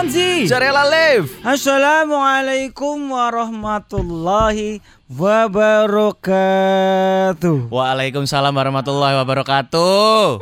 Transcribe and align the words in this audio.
Monzi. 0.00 0.46
Jarela 0.48 0.86
Live. 0.88 1.28
Assalamualaikum 1.44 3.10
warahmatullahi 3.10 4.80
wabarakatuh. 5.10 6.38
Waalaikumsalam 7.68 8.54
warahmatullahi 8.54 9.18
wabarakatuh. 9.20 10.40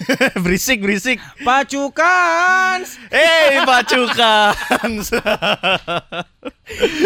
Berisik 0.44 0.80
berisik. 0.80 1.18
Pacukan. 1.40 2.82
Eh, 3.08 3.60
pacukan. 3.62 4.52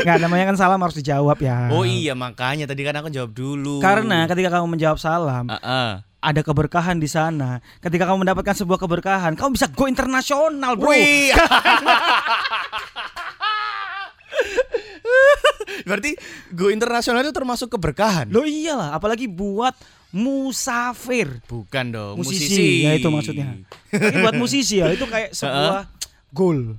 Nggak 0.02 0.16
namanya 0.20 0.44
kan 0.48 0.56
salam 0.56 0.78
harus 0.78 0.94
dijawab 0.94 1.38
ya. 1.38 1.68
oh 1.70 1.82
iya 1.82 2.14
makanya 2.14 2.66
tadi 2.66 2.82
kan 2.82 2.94
aku 2.96 3.10
jawab 3.10 3.32
dulu. 3.32 3.82
Karena 3.82 4.24
ketika 4.26 4.52
kamu 4.52 4.78
menjawab 4.78 4.98
salam, 4.98 5.48
Ah, 5.48 5.58
ah. 5.62 5.90
ada 6.20 6.40
keberkahan 6.42 6.98
di 6.98 7.06
sana. 7.06 7.58
Ketika 7.78 8.06
kamu 8.06 8.22
mendapatkan 8.26 8.54
sebuah 8.54 8.78
keberkahan, 8.78 9.34
kamu 9.34 9.54
bisa 9.54 9.66
go 9.70 9.86
internasional, 9.86 10.74
bro. 10.74 10.90
Wih. 10.90 11.30
Berarti 15.84 16.16
go 16.50 16.68
internasional 16.68 17.22
itu 17.22 17.30
termasuk 17.30 17.70
keberkahan? 17.70 18.26
Lo 18.28 18.42
iyalah, 18.42 18.92
apalagi 18.92 19.26
buat 19.26 19.74
musafir. 20.10 21.42
Bukan 21.46 21.84
dong, 21.92 22.14
Musisi, 22.18 22.48
musisi. 22.48 22.66
ya 22.82 22.90
itu 22.96 23.08
maksudnya. 23.08 23.46
Ini 23.92 24.16
buat 24.22 24.34
musisi 24.34 24.80
ya, 24.80 24.90
itu 24.90 25.04
kayak 25.04 25.30
sebuah 25.38 25.86
goal. 26.32 26.78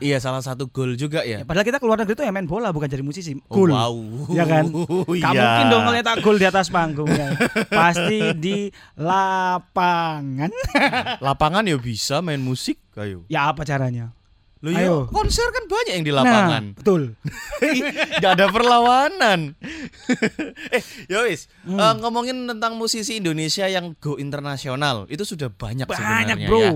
Iya, 0.00 0.16
salah 0.16 0.40
satu 0.40 0.66
goal 0.66 0.96
juga 0.96 1.20
ya. 1.20 1.42
Ya, 1.42 1.44
padahal 1.44 1.62
kita 1.62 1.76
keluar 1.76 2.00
negeri 2.00 2.16
itu 2.16 2.24
ya 2.24 2.32
main 2.32 2.48
bola 2.48 2.72
bukan 2.72 2.88
jadi 2.88 3.04
musisi. 3.04 3.36
Oh, 3.52 3.60
Goal. 3.60 3.70
wow. 3.70 3.94
Ya 4.32 4.48
kan? 4.48 4.64
Iya. 5.12 5.28
Gak 5.28 5.32
mungkin 5.36 5.66
dong 5.68 5.82
ngeliat 5.84 6.06
gol 6.24 6.36
di 6.40 6.46
atas 6.48 6.66
panggung 6.72 7.10
ya. 7.12 7.36
Pasti 7.68 8.18
di 8.40 8.56
lapangan. 8.96 10.48
Lapangan 11.20 11.68
ya 11.68 11.76
bisa 11.76 12.24
main 12.24 12.40
musik, 12.40 12.80
ayo. 12.96 13.28
ya 13.28 13.52
apa 13.52 13.60
caranya? 13.62 14.16
Ayo. 14.60 14.76
ya, 14.76 14.92
konser 15.08 15.48
kan 15.48 15.64
banyak 15.64 15.92
yang 15.96 16.04
di 16.04 16.12
lapangan. 16.12 16.64
Nah, 16.68 16.76
betul. 16.76 17.16
Gak 18.22 18.32
ada 18.36 18.52
perlawanan. 18.52 19.56
eh, 20.76 20.82
ya 21.08 21.24
wis. 21.24 21.48
Hmm. 21.64 21.80
Eh, 21.80 21.94
ngomongin 22.04 22.44
tentang 22.44 22.76
musisi 22.76 23.16
Indonesia 23.16 23.64
yang 23.64 23.96
go 23.96 24.20
internasional, 24.20 25.08
itu 25.08 25.24
sudah 25.24 25.48
banyak, 25.48 25.88
Banyak, 25.88 25.96
sebenarnya 25.96 26.34
bro. 26.44 26.60
ya. 26.60 26.72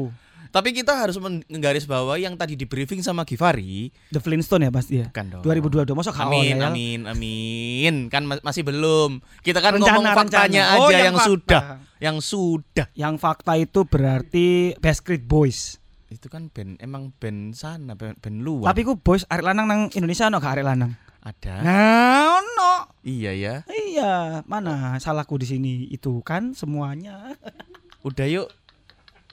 Tapi 0.49 0.71
kita 0.71 0.95
harus 0.95 1.19
menggaris 1.19 1.83
bawah 1.83 2.15
yang 2.15 2.39
tadi 2.39 2.55
di 2.55 2.63
briefing 2.63 3.03
sama 3.03 3.27
Givari. 3.27 3.91
The 4.15 4.23
Flintstone 4.23 4.65
ya 4.65 4.71
pasti 4.71 5.03
ya. 5.03 5.11
Bukan 5.11 5.27
dong. 5.35 5.43
2022 5.43 5.99
masa 5.99 6.15
KO 6.15 6.31
Amin, 6.31 6.55
ya. 6.55 6.71
amin, 6.71 7.01
amin. 7.11 7.95
Kan 8.07 8.23
ma- 8.23 8.39
masih 8.39 8.63
belum. 8.63 9.19
Kita 9.43 9.59
kan 9.59 9.75
Rencana, 9.75 9.99
ngomong 9.99 10.07
faktanya 10.15 10.63
rencana. 10.63 10.79
Oh, 10.79 10.87
aja 10.87 10.95
yang 10.95 11.05
yang, 11.05 11.17
fakta. 11.19 11.27
sudah, 11.27 11.63
yang 11.99 12.17
sudah. 12.23 12.87
Yang 12.95 13.15
fakta 13.19 13.53
itu 13.59 13.81
berarti 13.83 14.49
Backstreet 14.79 15.27
Boys. 15.27 15.83
Itu 16.13 16.29
kan 16.29 16.53
band 16.53 16.79
emang 16.81 17.11
band 17.17 17.57
sana, 17.57 17.97
band, 17.97 18.21
band 18.21 18.39
luar. 18.45 18.71
Tapi 18.73 18.85
ku 18.85 18.95
boys 18.97 19.25
arek 19.29 19.45
lanang 19.45 19.67
nang 19.67 19.81
Indonesia 19.93 20.29
ono 20.29 20.39
gak 20.39 20.55
arek 20.61 20.67
lanang? 20.67 20.93
ada. 21.25 21.55
Nah, 21.65 22.45
ono. 22.45 22.73
Iya 23.01 23.33
ya. 23.33 23.55
Iya, 23.65 24.45
mana 24.45 25.01
salahku 25.01 25.41
di 25.41 25.49
sini 25.49 25.73
itu 25.89 26.21
kan 26.21 26.53
semuanya. 26.53 27.33
Udah 28.07 28.29
yuk. 28.29 28.53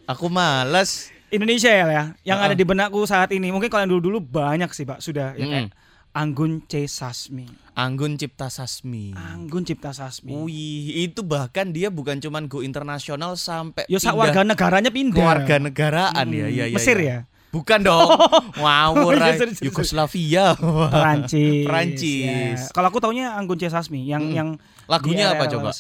Aku 0.07 0.31
malas. 0.31 1.11
Indonesia 1.31 1.71
ya, 1.71 1.87
ya 1.87 2.03
yang 2.27 2.39
Heeh. 2.43 2.51
ada 2.51 2.55
di 2.55 2.63
benakku 2.63 3.03
saat 3.07 3.31
ini. 3.31 3.51
Mungkin 3.51 3.67
kalau 3.71 3.83
yang 3.87 3.91
dulu-dulu 3.91 4.19
banyak 4.23 4.71
sih, 4.71 4.83
Pak. 4.87 4.99
Sudah 5.03 5.35
ya 5.35 5.47
kayak 5.47 5.67
Mm. 5.67 5.80
Anggun 6.11 6.59
C 6.65 6.85
Sasmi. 6.85 7.47
Anggun 7.71 8.19
Cipta 8.19 8.51
Sasmi. 8.51 9.15
Anggun 9.15 9.63
Cipta 9.63 9.95
Sasmi. 9.95 10.35
Wih, 10.35 11.07
itu 11.07 11.23
bahkan 11.23 11.71
dia 11.71 11.87
bukan 11.87 12.19
cuman 12.19 12.45
go 12.45 12.59
internasional 12.59 13.39
sampai 13.39 13.87
Yo 13.87 13.95
sak 13.95 14.11
pindah 14.11 14.19
warga 14.27 14.41
negaranya 14.43 14.91
pindah. 14.91 15.15
keluarga 15.15 15.55
negaraan 15.57 16.25
Hmm, 16.25 16.35
ya, 16.35 16.47
ya, 16.51 16.65
ya. 16.67 16.75
Mesir 16.75 16.99
ya. 16.99 17.07
ya? 17.07 17.17
Bukan 17.49 17.79
dong. 17.81 18.11
Oh, 18.11 18.43
Wow, 18.59 19.11
iya, 19.11 19.39
Yugoslavia. 19.61 20.55
Perancis. 20.91 21.63
Perancis. 21.63 22.59
Ya. 22.59 22.71
Kalau 22.71 22.87
aku 22.87 22.99
taunya 22.99 23.31
Anggun 23.31 23.55
C 23.55 23.71
Sasmi 23.71 24.03
yang 24.03 24.23
Hmm. 24.27 24.35
yang 24.35 24.49
Lagunya 24.87 25.31
apa 25.31 25.47
coba? 25.47 25.71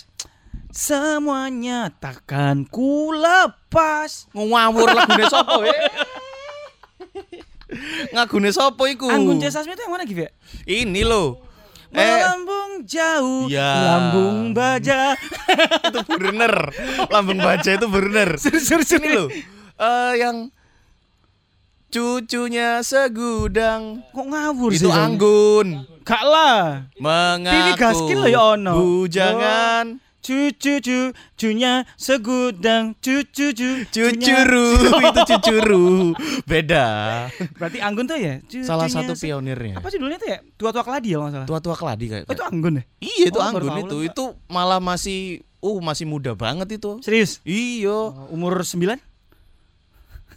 Semuanya 0.71 1.91
takkan 1.91 2.63
ku 2.63 3.11
lepas. 3.11 4.31
Ngawur 4.31 4.87
lagune 4.87 5.27
sapa 5.27 5.59
we? 5.59 5.67
Ngagune 8.09 8.49
sapa 8.49 8.83
iku? 8.87 9.07
Anggun 9.07 9.37
C 9.37 9.47
Sasmi 9.47 9.71
itu 9.71 9.81
yang 9.81 9.91
mana 9.91 10.03
Gif 10.03 10.19
ya? 10.19 10.29
Ini 10.63 11.01
loh. 11.01 11.39
Eh, 11.91 11.99
Melambung 11.99 12.71
jauh, 12.83 13.51
Ya. 13.51 13.67
lambung 13.87 14.51
baja. 14.51 15.11
itu 15.83 15.99
bener. 16.07 16.71
Lambung 17.07 17.37
baja 17.37 17.69
itu 17.71 17.87
bener. 17.87 18.39
Ini 18.39 19.09
loh. 19.11 19.27
Eh 19.75 20.13
yang 20.15 20.47
cucunya 21.89 22.79
segudang 22.79 23.99
Kok 24.09 24.23
ngawur 24.25 24.71
sih? 24.71 24.79
itu? 24.79 24.89
Anggun 24.89 25.83
Gak 26.01 26.23
lah. 26.23 26.87
mengaku 26.97 27.75
gaskin 27.75 28.17
loh 28.17 28.29
ya 28.29 28.41
ono. 28.55 28.71
bujangan 28.73 29.85
Cucu 30.21 30.77
cucunya 30.79 31.81
segudang 31.97 32.93
cucu 32.95 33.49
cucuru 33.89 34.67
itu 35.01 35.21
cucuru 35.25 35.89
beda 36.45 36.85
Berarti 37.57 37.81
Anggun 37.81 38.05
tuh 38.05 38.15
ya? 38.15 38.37
Cucunya 38.39 38.65
salah 38.65 38.85
satu 38.85 39.17
pionirnya 39.17 39.81
Apa 39.81 39.89
judulnya 39.89 40.21
tuh 40.21 40.29
ya? 40.29 40.37
Tua-tua 40.55 40.85
keladi 40.85 41.09
ya 41.09 41.17
kalau 41.17 41.25
nggak 41.25 41.35
salah. 41.35 41.47
tua-tua 41.49 41.75
keladi 41.75 42.05
kayak 42.07 42.23
Oh, 42.25 42.33
itu 42.33 42.43
Anggun 42.45 42.73
ya? 42.77 42.83
iya 43.01 43.25
itu 43.27 43.37
Oh, 43.37 43.43
Anggun 43.43 43.73
itu 43.81 43.97
itu 44.05 44.23
malah 44.45 44.77
masih 44.77 45.19
uh 45.57 45.77
masih 45.79 46.05
muda 46.05 46.37
banget 46.37 46.77
itu 46.77 47.01
Serius? 47.01 47.41
iya 47.41 47.89
Oh, 47.89 48.29
Umur 48.29 48.61
9? 48.61 48.77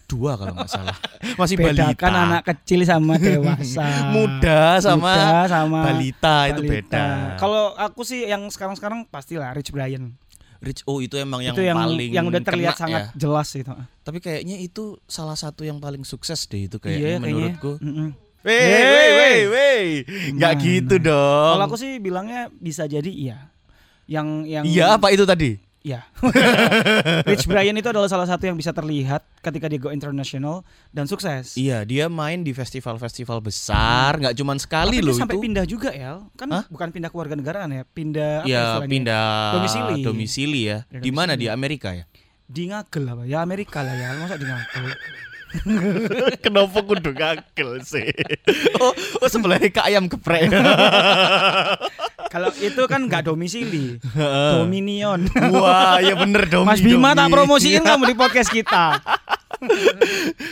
Dua 0.06 0.36
kalau 0.36 0.52
nggak 0.52 0.68
salah 0.68 0.96
masih 1.40 1.56
Bedakan 1.56 1.94
balita 2.12 2.24
anak 2.24 2.42
kecil 2.44 2.80
sama 2.82 3.14
dewasa. 3.16 3.86
muda 4.14 4.78
sama 4.78 5.12
Muda 5.14 5.40
sama 5.48 5.78
balita, 5.82 6.36
itu 6.48 6.60
balita. 6.60 6.70
beda 6.70 7.06
Kalau 7.36 7.72
aku 7.74 8.00
sih 8.02 8.24
yang 8.24 8.46
sekarang-sekarang 8.46 9.08
pastilah 9.08 9.50
Rich 9.52 9.70
Brian. 9.70 10.14
Rich 10.58 10.80
oh 10.84 11.00
itu 11.00 11.16
emang 11.16 11.44
yang 11.44 11.52
itu 11.52 11.60
yang 11.60 11.76
paling 11.76 12.08
yang 12.08 12.24
udah 12.24 12.40
terlihat 12.40 12.72
kena 12.72 12.80
sangat 12.80 13.00
ya. 13.02 13.16
jelas 13.16 13.48
itu. 13.52 13.68
Tapi 14.00 14.18
kayaknya 14.18 14.56
itu 14.58 14.96
salah 15.04 15.36
satu 15.36 15.60
yang 15.60 15.76
paling 15.76 16.02
sukses 16.02 16.48
deh 16.48 16.64
itu 16.64 16.76
Iya, 16.78 16.84
kayaknya 16.84 17.04
kayaknya. 17.04 17.20
menurutku. 17.20 17.72
Wey, 18.44 18.60
Hey. 18.60 18.84
wey, 18.84 19.08
wey, 19.10 19.38
wey. 19.48 19.82
Nggak 20.32 20.52
Gimana? 20.52 20.64
gitu 20.68 20.94
dong. 21.00 21.52
Kalau 21.56 21.64
aku 21.64 21.76
sih 21.76 21.96
bilangnya 21.96 22.52
bisa 22.54 22.84
jadi 22.84 23.08
iya. 23.08 23.48
Yang 24.04 24.28
yang 24.44 24.64
Iya 24.64 24.84
apa 24.96 25.08
itu 25.08 25.24
tadi? 25.24 25.56
Iya. 25.84 26.00
Rich 27.28 27.44
Brian 27.44 27.76
itu 27.76 27.84
adalah 27.84 28.08
salah 28.08 28.24
satu 28.24 28.48
yang 28.48 28.56
bisa 28.56 28.72
terlihat 28.72 29.20
ketika 29.44 29.68
dia 29.68 29.76
go 29.76 29.92
international 29.92 30.64
dan 30.88 31.04
sukses. 31.04 31.60
Iya, 31.60 31.84
dia 31.84 32.08
main 32.08 32.40
di 32.40 32.56
festival-festival 32.56 33.44
besar, 33.44 34.16
nggak 34.16 34.32
cuman 34.32 34.56
sekali 34.56 34.96
Tapi 34.96 35.04
loh 35.04 35.12
dia 35.12 35.20
sampai 35.20 35.36
itu. 35.36 35.44
pindah 35.44 35.64
juga 35.68 35.92
ya. 35.92 36.24
Kan 36.40 36.48
Hah? 36.48 36.64
bukan 36.72 36.88
pindah 36.88 37.12
ke 37.12 37.16
warga 37.20 37.36
negaraan 37.36 37.68
ya, 37.68 37.84
pindah 37.84 38.42
apa 38.42 38.48
Iya, 38.48 38.64
pindah 38.88 39.24
Domisili. 39.60 40.00
domisili 40.00 40.60
ya. 40.72 40.78
Di 40.88 41.12
mana 41.12 41.36
di 41.36 41.52
Amerika 41.52 41.92
ya? 41.92 42.08
Di 42.48 42.72
ngagel 42.72 43.04
apa? 43.04 43.22
Ya 43.28 43.44
Amerika 43.44 43.84
lah 43.84 43.92
ya, 43.92 44.08
masa 44.16 44.40
di 44.40 44.48
ngagel. 44.48 44.84
Kenapa 46.42 46.80
kudu 46.80 47.12
gagal 47.12 47.70
sih? 47.84 48.08
oh, 48.82 48.90
oh 49.20 49.28
sebelahnya 49.28 49.68
ke 49.68 49.84
ayam 49.84 50.08
geprek. 50.08 50.48
Kalau 52.34 52.50
itu 52.58 52.82
kan 52.84 53.06
nggak 53.06 53.22
domisili, 53.24 54.02
dominion. 54.58 55.30
Wah, 55.54 56.02
ya 56.02 56.18
bener 56.18 56.50
dong. 56.50 56.66
Mas 56.68 56.82
Bima 56.82 57.14
tak 57.14 57.30
promosiin 57.30 57.78
kamu 57.80 58.10
di 58.10 58.16
podcast 58.18 58.50
kita. 58.50 58.98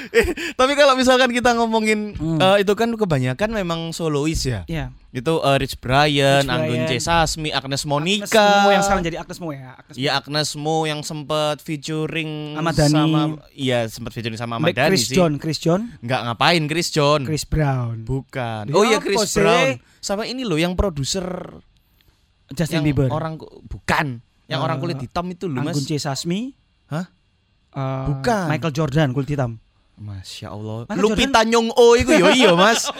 Eh, 0.09 0.25
tapi 0.54 0.72
kalau 0.72 0.97
misalkan 0.97 1.28
kita 1.28 1.53
ngomongin 1.53 2.16
Hmm. 2.16 2.38
eh, 2.38 2.65
itu 2.65 2.72
kan 2.72 2.88
kebanyakan 2.88 3.50
memang 3.52 3.93
solois 3.93 4.40
ya. 4.40 4.64
Iya. 4.64 4.88
Itu 5.11 5.37
eh, 5.38 5.56
Rich 5.58 5.76
Brian, 5.81 6.44
Rich 6.44 6.49
Anggun 6.49 6.81
C. 6.81 6.88
Brian. 6.88 7.02
Sasmi, 7.02 7.49
Agnes 7.50 7.82
Agnes 7.82 7.82
Monica. 7.85 8.46
Mo 8.62 8.70
yang 8.70 8.81
sekarang 8.81 9.05
jadi 9.05 9.17
Agnes 9.20 9.38
Mo 9.38 9.49
ya. 9.52 9.70
Agnes 9.75 9.93
Mo. 9.93 10.00
Iya 10.00 10.11
Agnes 10.14 10.50
Mo 10.56 10.76
yang 10.87 11.00
sempat 11.02 11.56
featuring 11.61 12.56
Ahmad 12.56 12.73
Dhani. 12.73 12.94
sama 12.94 13.20
iya 13.52 13.85
sempat 13.85 14.12
featuring 14.12 14.38
sama 14.38 14.56
Ahmad 14.56 14.73
Dhani 14.73 14.96
Chris 14.96 15.05
sih. 15.05 15.17
John, 15.19 15.32
Chris 15.37 15.58
John, 15.61 15.93
Nggak 16.00 16.20
ngapain 16.23 16.62
Chris 16.64 16.88
John. 16.88 17.20
Chris 17.25 17.44
Brown, 17.44 18.08
Bukan. 18.08 18.70
Dia 18.70 18.73
Oh 18.73 18.85
iya 18.87 18.96
Chris? 18.96 19.20
Brown. 19.35 19.76
Sama 20.00 20.25
ini 20.25 20.43
loh 20.43 20.56
yang 20.56 20.73
produser 20.73 21.61
Justin 22.54 22.76
yang 22.78 22.87
Bieber, 22.87 23.08
orang 23.08 23.37
bukan. 23.62 24.20
Yang 24.44 24.58
Eh, 24.58 24.64
orang 24.64 24.78
kulit 24.78 24.99
hitam 24.99 25.26
itu 25.26 25.46
loh 25.46 25.60
Mas. 25.60 25.72
Anggun 25.72 25.84
C 25.84 25.96
Sasmi, 25.96 26.52
Hah? 26.87 27.06
eh, 27.72 28.04
Bukan. 28.06 28.46
Michael 28.46 28.72
Jordan 28.72 29.08
kulit 29.10 29.31
hitam. 29.31 29.56
Masya 29.93 30.50
Allah. 30.50 30.82
Michael 30.84 30.99
Lupita 31.00 31.40
Nyong 31.43 31.69
O 31.70 31.94
itu 31.94 32.10
yo 32.12 32.26
iya 32.28 32.50
mas. 32.52 32.90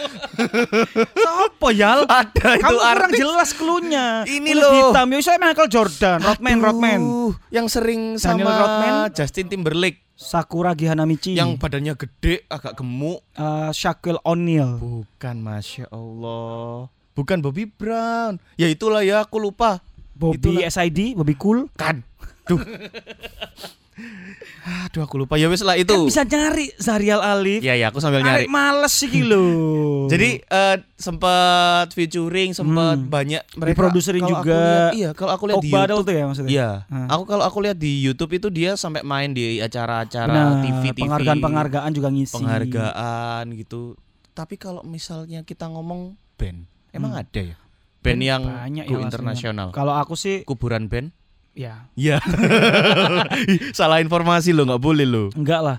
Apa 1.43 1.67
ya? 1.69 1.99
Ada 2.01 2.47
itu 2.55 2.63
Kamu 2.63 2.71
kurang 2.71 3.01
artis. 3.03 3.17
jelas 3.17 3.49
cluenya. 3.51 4.05
Ini 4.23 4.49
Kulit 4.49 4.61
loh. 4.61 4.73
hitam. 4.87 5.07
Ya 5.09 5.19
saya 5.19 5.37
Michael 5.37 5.69
Jordan, 5.69 6.17
Rodman, 6.21 6.53
Aduh, 6.53 6.63
Rodman. 6.63 7.01
Yang 7.49 7.67
sering 7.71 8.01
Daniel 8.15 8.45
sama 8.45 8.51
Rodman. 8.55 8.93
Justin 9.11 9.45
Timberlake. 9.47 9.99
Sakura 10.13 10.71
Gihanamichi. 10.71 11.33
Yang 11.33 11.57
badannya 11.57 11.93
gede, 11.97 12.45
agak 12.47 12.77
gemuk. 12.77 13.25
Eh, 13.33 13.71
Shaquille 13.73 14.21
O'Neal. 14.23 14.77
Bukan, 14.77 15.35
Masya 15.39 15.89
Allah. 15.89 16.87
Bukan 17.13 17.39
Bobby 17.39 17.65
Brown. 17.65 18.41
Ya 18.55 18.65
itulah 18.65 19.01
ya, 19.01 19.21
aku 19.21 19.37
lupa. 19.37 19.81
Bobby 20.13 20.37
Itulah. 20.57 20.65
SID, 20.67 21.13
Bobby 21.13 21.33
Cool. 21.33 21.69
Kan. 21.73 22.01
Duh. 22.45 22.57
Aduh, 24.63 25.03
aku 25.03 25.19
lupa. 25.19 25.35
Ya 25.35 25.45
wes 25.45 25.61
lah 25.61 25.75
itu. 25.75 25.91
Kan 25.91 26.07
bisa 26.07 26.23
nyari 26.23 26.71
Zarial 26.75 27.21
Alif. 27.21 27.61
Ya 27.61 27.75
ya, 27.75 27.91
aku 27.91 27.99
sambil 27.99 28.23
nyari. 28.23 28.47
Arek 28.47 28.49
males 28.49 28.89
sih 28.89 29.11
lho. 29.21 29.45
Jadi 30.13 30.41
eh, 30.41 30.77
sempat 30.95 31.91
featuring, 31.91 32.55
sempat 32.55 32.97
Hmm. 32.97 33.05
banyak 33.05 33.43
kalau 33.53 33.91
aku 33.91 33.99
juga. 34.23 34.57
lihat- 34.57 34.93
iya, 34.95 35.09
kalau 35.13 35.31
aku 35.31 35.43
lihat 35.45 35.59
di 35.59 35.69
YouTube. 35.69 36.01
tuh 36.01 36.13
ya 36.13 36.23
maksudnya. 36.25 36.49
Iya, 36.49 36.69
Hmm. 36.87 37.07
aku 37.07 37.23
kalau 37.27 37.43
aku 37.43 37.57
lihat 37.59 37.77
di 37.77 37.91
YouTube 38.01 38.31
itu 38.33 38.47
dia 38.49 38.73
sampai 38.73 39.03
main 39.03 39.29
di 39.29 39.59
acara-acara 39.59 40.31
Nah, 40.31 40.49
TV 40.63 40.83
TV. 40.89 40.97
penghargaan-penghargaan 41.03 41.91
juga 41.91 42.09
ngisi. 42.09 42.33
penghargaan 42.33 43.43
gitu. 43.53 43.93
Tapi 44.31 44.55
kalau 44.55 44.81
misalnya 44.81 45.43
kita 45.43 45.67
ngomong 45.67 46.17
band, 46.33 46.65
emang 46.93 47.11
Hmm. 47.11 47.21
ada 47.21 47.41
ya? 47.43 47.57
Band, 47.99 48.03
Band 48.03 48.21
yang 48.21 48.43
banyak 48.43 48.85
go 48.85 48.95
ya, 48.95 49.03
internasional. 49.03 49.67
Kalau 49.71 49.95
aku 49.95 50.13
sih 50.13 50.43
Kuburan 50.43 50.87
band? 50.87 51.11
ya 51.53 51.85
Iya. 51.93 52.17
Salah 53.77 53.99
informasi 53.99 54.51
lo 54.51 54.65
nggak 54.65 54.81
boleh 54.81 55.05
lo. 55.05 55.29
enggak 55.33 55.61
lah. 55.61 55.77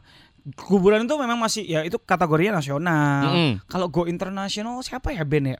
Kuburan 0.54 1.02
itu 1.02 1.14
memang 1.16 1.40
masih 1.40 1.64
ya 1.64 1.80
itu 1.80 1.96
kategorinya 1.96 2.60
nasional. 2.60 3.32
Mm-mm. 3.32 3.52
Kalau 3.64 3.88
go 3.88 4.04
internasional 4.04 4.76
siapa 4.80 5.10
ya 5.10 5.24
band 5.24 5.56
ya? 5.56 5.58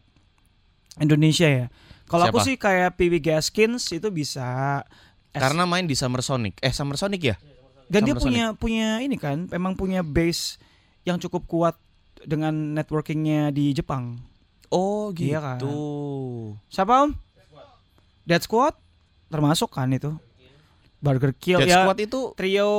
Indonesia 0.96 1.48
ya. 1.48 1.66
Kalau 2.04 2.28
aku 2.28 2.38
sih 2.38 2.54
kayak 2.54 2.94
PW 2.94 3.18
Gaskins 3.18 3.88
itu 3.90 4.08
bisa 4.08 4.84
Karena 5.32 5.64
main 5.64 5.88
di 5.88 5.96
Summer 5.96 6.20
Sonic. 6.20 6.60
Eh 6.60 6.70
Summer 6.70 6.94
Sonic 6.94 7.22
ya? 7.24 7.36
dan 7.84 8.00
dia 8.00 8.16
punya 8.16 8.56
punya 8.56 8.96
ini 8.98 9.20
kan, 9.20 9.44
memang 9.52 9.76
punya 9.76 10.00
base 10.00 10.56
yang 11.04 11.20
cukup 11.20 11.44
kuat 11.44 11.76
dengan 12.24 12.72
networkingnya 12.72 13.52
di 13.52 13.76
Jepang. 13.76 14.16
Oh 14.74 15.14
gitu. 15.14 15.30
Iya 15.30 15.38
kan. 15.38 15.58
Siapa 16.66 16.92
om? 17.06 17.10
Dead 18.26 18.42
Squad 18.42 18.74
termasuk 19.30 19.70
kan 19.70 19.86
itu. 19.94 20.18
Burger 20.98 21.36
Kill 21.36 21.60
Dead 21.60 21.70
ya. 21.70 21.84
Squad 21.84 22.00
itu 22.00 22.32
Trio 22.32 22.70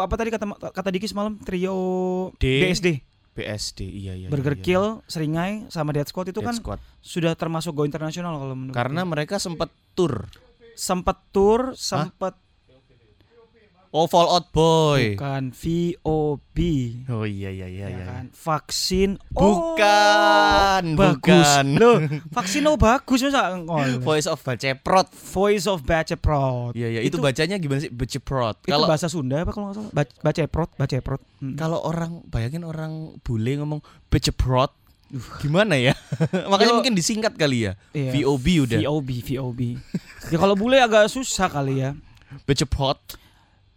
apa 0.00 0.14
tadi 0.16 0.32
kata 0.32 0.46
kata 0.72 0.88
Diki 0.90 1.06
semalam? 1.06 1.36
Trio 1.38 1.76
D. 2.40 2.44
BSD. 2.64 2.88
BSD. 3.34 3.80
Iya 3.84 4.12
iya. 4.16 4.28
Burger 4.32 4.56
iya, 4.56 4.60
iya. 4.62 4.66
Kill, 4.66 4.84
Seringai 5.04 5.52
sama 5.68 5.92
Dead 5.92 6.08
Squad 6.08 6.32
itu 6.32 6.40
Dead 6.40 6.48
kan 6.48 6.54
Squad. 6.56 6.80
sudah 7.04 7.36
termasuk 7.36 7.76
go 7.76 7.84
internasional 7.84 8.40
kalau 8.40 8.56
menurut 8.56 8.74
Karena 8.74 9.04
mereka 9.04 9.36
sempat 9.36 9.68
tour. 9.92 10.26
sempat 10.74 11.22
tour, 11.30 11.78
sempat 11.78 12.34
Oh 13.94 14.10
Fall 14.10 14.26
Out 14.26 14.50
Boy. 14.50 15.14
bukan 15.14 15.54
VOB. 15.54 16.58
Oh 17.06 17.22
iya 17.22 17.46
iya 17.46 17.70
iya 17.70 17.86
ya 17.86 17.88
iya. 17.94 18.04
kan? 18.10 18.24
Vaksin 18.34 19.22
oh, 19.38 19.78
Bukan, 19.78 20.98
bagus. 20.98 21.22
bukan. 21.22 21.64
Loh, 21.78 22.02
vaksin 22.34 22.66
oh 22.66 22.74
bagus 22.74 23.22
masa 23.22 23.54
engkol. 23.54 23.86
Voice 24.02 24.26
of 24.26 24.42
Baceprot. 24.42 25.06
Voice 25.14 25.70
of 25.70 25.86
Baceprot. 25.86 26.74
Iya 26.74 26.90
iya, 26.90 27.00
itu, 27.06 27.14
Itu- 27.14 27.22
bacanya 27.22 27.54
gimana 27.54 27.86
sih? 27.86 27.90
Baceprot. 27.94 28.66
Itu 28.66 28.74
Kalau 28.74 28.90
bahasa 28.90 29.06
Sunda 29.06 29.46
apa 29.46 29.54
kalau 29.54 29.70
nggak 29.70 29.78
salah? 29.78 29.90
Ba- 29.94 30.14
Baceprot, 30.26 30.70
Baceprot. 30.74 31.22
Hmm. 31.38 31.54
kalau 31.54 31.78
orang 31.86 32.18
bayangin 32.26 32.66
orang 32.66 33.14
bule 33.22 33.62
ngomong 33.62 33.78
Baceprot 34.10 34.74
gimana 35.38 35.78
ya? 35.78 35.94
Makanya 36.50 36.74
Yo. 36.74 36.78
mungkin 36.82 36.98
disingkat 36.98 37.38
kali 37.38 37.70
ya. 37.70 37.78
Iya. 37.94 38.10
VOB 38.10 38.46
udah. 38.66 38.78
VOB, 38.90 39.08
VOB. 39.22 39.60
ya 40.34 40.36
kalau 40.42 40.58
bule 40.58 40.82
agak 40.82 41.06
susah 41.06 41.46
kali 41.46 41.78
ya. 41.78 41.94
Baceprot. 42.42 43.22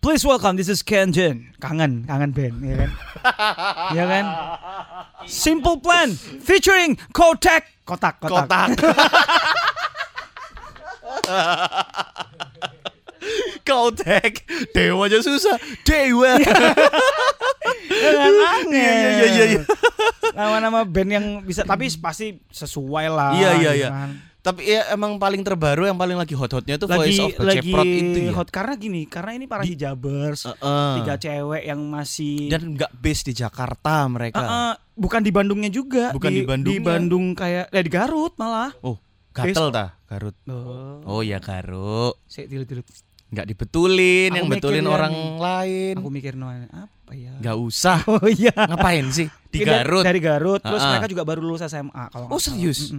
Please 0.01 0.23
welcome, 0.23 0.55
this 0.55 0.69
is 0.69 0.83
Kenjen. 0.83 1.47
Kangen, 1.59 2.05
kangen 2.05 2.31
band, 2.31 2.61
ya 2.63 2.75
kan? 2.77 2.91
ya 3.97 4.05
kan? 4.07 4.25
Simple 5.25 5.81
Plan 5.81 6.13
featuring 6.45 6.95
Kotak. 7.11 7.65
Kotak, 7.83 8.21
kotak. 8.21 8.47
Kotak. 8.47 8.69
Kotak. 13.67 14.47
Dewa 14.71 15.09
aja 15.09 15.19
susah. 15.19 15.57
Dewa. 15.83 16.39
Ya 17.89 18.11
kan? 18.15 18.31
Angel. 18.61 18.71
Iya, 18.71 18.93
iya, 18.93 19.09
iya, 19.11 19.25
iya, 19.27 19.45
iya. 19.57 19.61
Nama-nama 20.37 20.85
band 20.85 21.09
yang 21.11 21.41
bisa, 21.43 21.65
tapi 21.65 21.89
pasti 21.99 22.37
sesuai 22.53 23.09
lah. 23.11 23.33
Iya, 23.35 23.49
iya, 23.59 23.71
ya 23.73 23.75
iya. 23.75 23.89
Tapi 24.47 24.63
ya 24.63 24.87
emang 24.89 25.19
paling 25.19 25.43
terbaru 25.43 25.83
yang 25.83 25.95
paling 25.95 26.15
lagi 26.15 26.31
hot-hotnya 26.31 26.79
tuh 26.79 26.87
Lagi 26.87 27.11
Voice 27.11 27.19
of 27.19 27.31
lagi 27.37 27.67
itu 27.67 28.19
ya. 28.21 28.31
hot 28.31 28.47
karena 28.47 28.73
gini, 28.73 29.03
karena 29.03 29.35
ini 29.35 29.43
para 29.43 29.59
Di- 29.59 29.75
hijabers, 29.75 30.47
Heeh. 30.47 30.91
tiga 30.97 31.15
cewek 31.17 31.63
yang 31.65 31.81
masih 31.83 32.47
dan 32.47 32.71
nggak 32.71 32.91
base 32.95 33.27
di 33.27 33.33
Jakarta 33.35 34.07
mereka. 34.07 34.39
Ah, 34.39 34.47
ah, 34.47 34.73
bukan 34.93 35.19
di 35.19 35.29
Bandungnya 35.29 35.67
juga, 35.67 36.15
Bukan 36.15 36.31
di 36.31 36.41
Bandungnya. 36.41 36.71
Di 36.73 36.81
Bandung 36.81 37.25
kayak, 37.33 37.67
eh 37.69 37.83
di 37.83 37.91
Garut 37.91 38.31
malah. 38.35 38.71
Oh, 38.79 38.95
gatel 39.29 39.67
dah 39.67 39.99
Garut. 40.05 40.35
Oh, 40.47 41.03
Oh 41.05 41.21
ya 41.21 41.37
Garut. 41.37 42.15
Sik, 42.23 42.47
tilut-tilut. 42.47 42.87
Nggak 43.27 43.43
dibetulin, 43.45 44.31
Aku 44.31 44.37
yang 44.37 44.47
betulin 44.47 44.87
orang 44.87 45.11
lain. 45.35 45.99
Aku 45.99 46.07
mikir 46.07 46.39
no 46.39 46.47
apa 46.47 47.11
ya? 47.11 47.35
Nggak 47.37 47.57
usah. 47.59 47.99
Oh 48.07 48.23
iya. 48.23 48.55
Ngapain 48.55 49.11
sih 49.11 49.27
di 49.49 49.59
Dari- 49.59 49.83
Garut? 49.83 50.03
Dari 50.07 50.19
Garut, 50.23 50.61
terus 50.63 50.79
Ah, 50.79 50.87
ah. 50.87 50.91
mereka 50.95 51.11
juga 51.11 51.27
baru 51.27 51.43
lulus 51.43 51.59
SMA 51.61 51.91
kalau 52.07 52.31
Oh, 52.31 52.31
nggak 52.31 52.39
salah. 52.39 52.55
serius? 52.55 52.95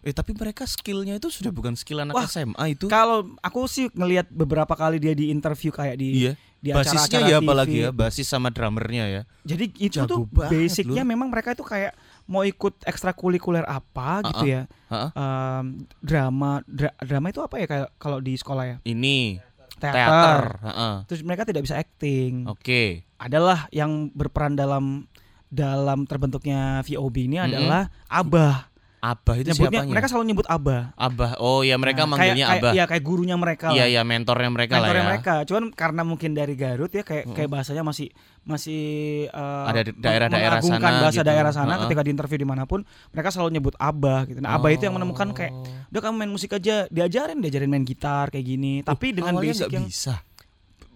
Eh 0.00 0.10
tapi 0.10 0.32
mereka 0.32 0.64
skillnya 0.64 1.14
itu 1.14 1.28
sudah 1.28 1.48
bukan 1.48 1.74
skill 1.74 2.00
anak 2.00 2.12
Wah, 2.12 2.24
SMA 2.24 2.64
itu. 2.70 2.86
Kalau 2.86 3.36
aku 3.38 3.64
sih 3.64 3.88
ngelihat 3.90 4.28
beberapa 4.28 4.72
kali 4.72 4.96
dia 4.96 5.12
di 5.12 5.28
interview 5.28 5.68
kayak 5.68 5.94
di 5.94 6.24
Iya. 6.24 6.32
di 6.56 6.72
Basisnya 6.72 7.20
acara-acara 7.20 7.24
ya 7.26 7.36
TV. 7.36 7.42
apalagi 7.42 7.78
ya, 7.78 7.90
basis 7.90 8.26
sama 8.26 8.48
drummernya 8.48 9.04
ya. 9.06 9.22
Jadi 9.42 9.64
itu 9.78 9.96
Jago 9.98 10.08
tuh 10.10 10.22
basicnya 10.26 11.02
memang 11.02 11.28
mereka 11.28 11.52
itu 11.52 11.60
kayak 11.62 11.92
mau 12.26 12.40
ikut 12.42 12.80
ekstrakurikuler 12.82 13.60
apa 13.62 14.20
gitu 14.22 14.40
Ah, 14.40 14.48
ya. 14.50 14.62
Heeh. 14.86 15.10
Em, 15.10 15.64
drama 15.98 16.60
dra- 16.64 16.96
drama 16.98 17.26
itu 17.28 17.40
apa 17.40 17.56
ya 17.56 17.66
kayak 17.66 17.88
kalau 17.96 18.18
di 18.18 18.32
sekolah 18.34 18.64
ya? 18.66 18.76
Ini 18.82 19.40
Teater. 19.74 19.92
teater. 19.94 20.40
Heeh. 20.62 20.94
Terus 21.06 21.20
mereka 21.22 21.42
tidak 21.44 21.62
bisa 21.62 21.76
acting. 21.76 22.44
Oke. 22.46 23.04
Adalah 23.16 23.68
yang 23.70 24.08
berperan 24.10 24.52
dalam 24.52 25.08
dalam 25.46 26.04
terbentuknya 26.04 26.80
VOB 26.80 27.26
ini 27.26 27.36
adalah 27.36 27.90
Abah. 28.06 28.69
Abah 29.00 29.32
itu 29.34 29.48
Nyebutnya 29.48 29.80
siapanya? 29.80 29.90
mereka 29.90 30.06
selalu 30.06 30.24
nyebut 30.28 30.46
Abah. 30.46 30.82
Abah. 30.94 31.30
Oh 31.36 31.60
ya 31.60 31.74
mereka 31.74 32.04
Nah, 32.04 32.12
manggilnya 32.12 32.46
kayak, 32.46 32.60
Abah. 32.60 32.72
Iya 32.72 32.84
kayak 32.84 33.00
gurunya 33.02 33.32
mereka 33.34 33.66
Iya 33.70 33.84
iya 33.86 34.02
mentornya 34.02 34.48
mereka 34.48 34.76
Mentornya 34.76 34.92
lah 34.92 35.00
ya. 35.00 35.10
mereka. 35.10 35.34
Cuman 35.42 35.64
karena 35.70 36.02
mungkin 36.02 36.30
dari 36.30 36.52
Garut 36.52 36.88
ya 36.88 37.00
kayak 37.00 37.24
kayak 37.30 37.48
bahasanya 37.48 37.80
masih 37.80 38.12
masih 38.42 38.82
eh, 39.26 39.64
Ada 39.66 39.80
daerah-daerah 39.90 40.60
sana 40.60 41.00
bahasa 41.00 41.16
gitu. 41.16 41.24
daerah 41.26 41.48
sana 41.50 41.72
Heeh. 41.72 41.82
ketika 41.86 42.02
di 42.02 42.10
interview 42.10 42.38
di 42.38 42.44
mana 42.44 42.64
pun 42.64 42.84
mereka 43.10 43.28
selalu 43.30 43.50
nyebut 43.52 43.74
Abah 43.74 44.20
gitu. 44.24 44.38
Nah, 44.38 44.54
Abah 44.54 44.68
itu 44.68 44.82
yang 44.82 44.92
menemukan 44.94 45.32
kayak 45.32 45.52
Oh. 45.52 45.64
udah 45.90 46.00
kamu 46.00 46.14
main 46.16 46.30
musik 46.30 46.52
aja 46.52 46.84
diajarin 46.86 47.38
diajarin 47.38 47.66
main 47.66 47.82
gitar 47.82 48.28
kayak 48.28 48.44
gini. 48.46 48.80
Tapi 48.80 49.12
dengan 49.12 49.32
basic 49.34 49.66
yang 49.70 49.84
bisa. 49.84 50.20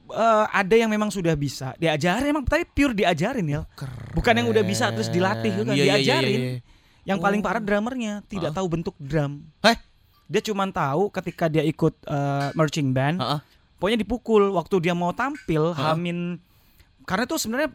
eh, 0.06 0.44
ada 0.46 0.74
yang 0.74 0.86
memang 0.86 1.08
sudah 1.08 1.32
bisa 1.32 1.72
diajarin 1.74 2.28
emang 2.28 2.44
tapi 2.44 2.64
pure 2.66 2.92
diajarin 2.92 3.48
ya. 3.48 3.64
Bukan 4.12 4.34
yang 4.34 4.46
udah 4.46 4.60
bisa 4.62 4.92
terus 4.92 5.08
dilatih 5.08 5.56
bukan 5.56 5.72
Iya, 5.72 5.80
iya, 5.80 5.84
iya, 5.88 5.96
diajarin. 5.96 6.38
iya, 6.38 6.50
iya. 6.52 6.72
Yang 7.04 7.18
paling 7.20 7.40
Oh. 7.40 7.46
parah 7.46 7.60
drummernya 7.60 8.24
tidak 8.26 8.52
tahu 8.52 8.66
bentuk 8.66 8.96
drum. 8.96 9.44
Heh? 9.60 9.76
Dia 10.24 10.40
cuma 10.40 10.64
tahu 10.66 11.12
ketika 11.12 11.46
dia 11.46 11.60
ikut 11.60 11.94
eh, 12.02 12.48
marching 12.52 12.90
band, 12.90 13.20
Heeh. 13.20 13.40
pokoknya 13.76 13.98
dipukul 14.00 14.52
waktu 14.52 14.80
dia 14.80 14.96
mau 14.96 15.12
tampil 15.12 15.70
Heeh. 15.70 15.84
Hamin 15.84 16.40
karena 17.04 17.28
itu 17.28 17.36
sebenarnya 17.36 17.70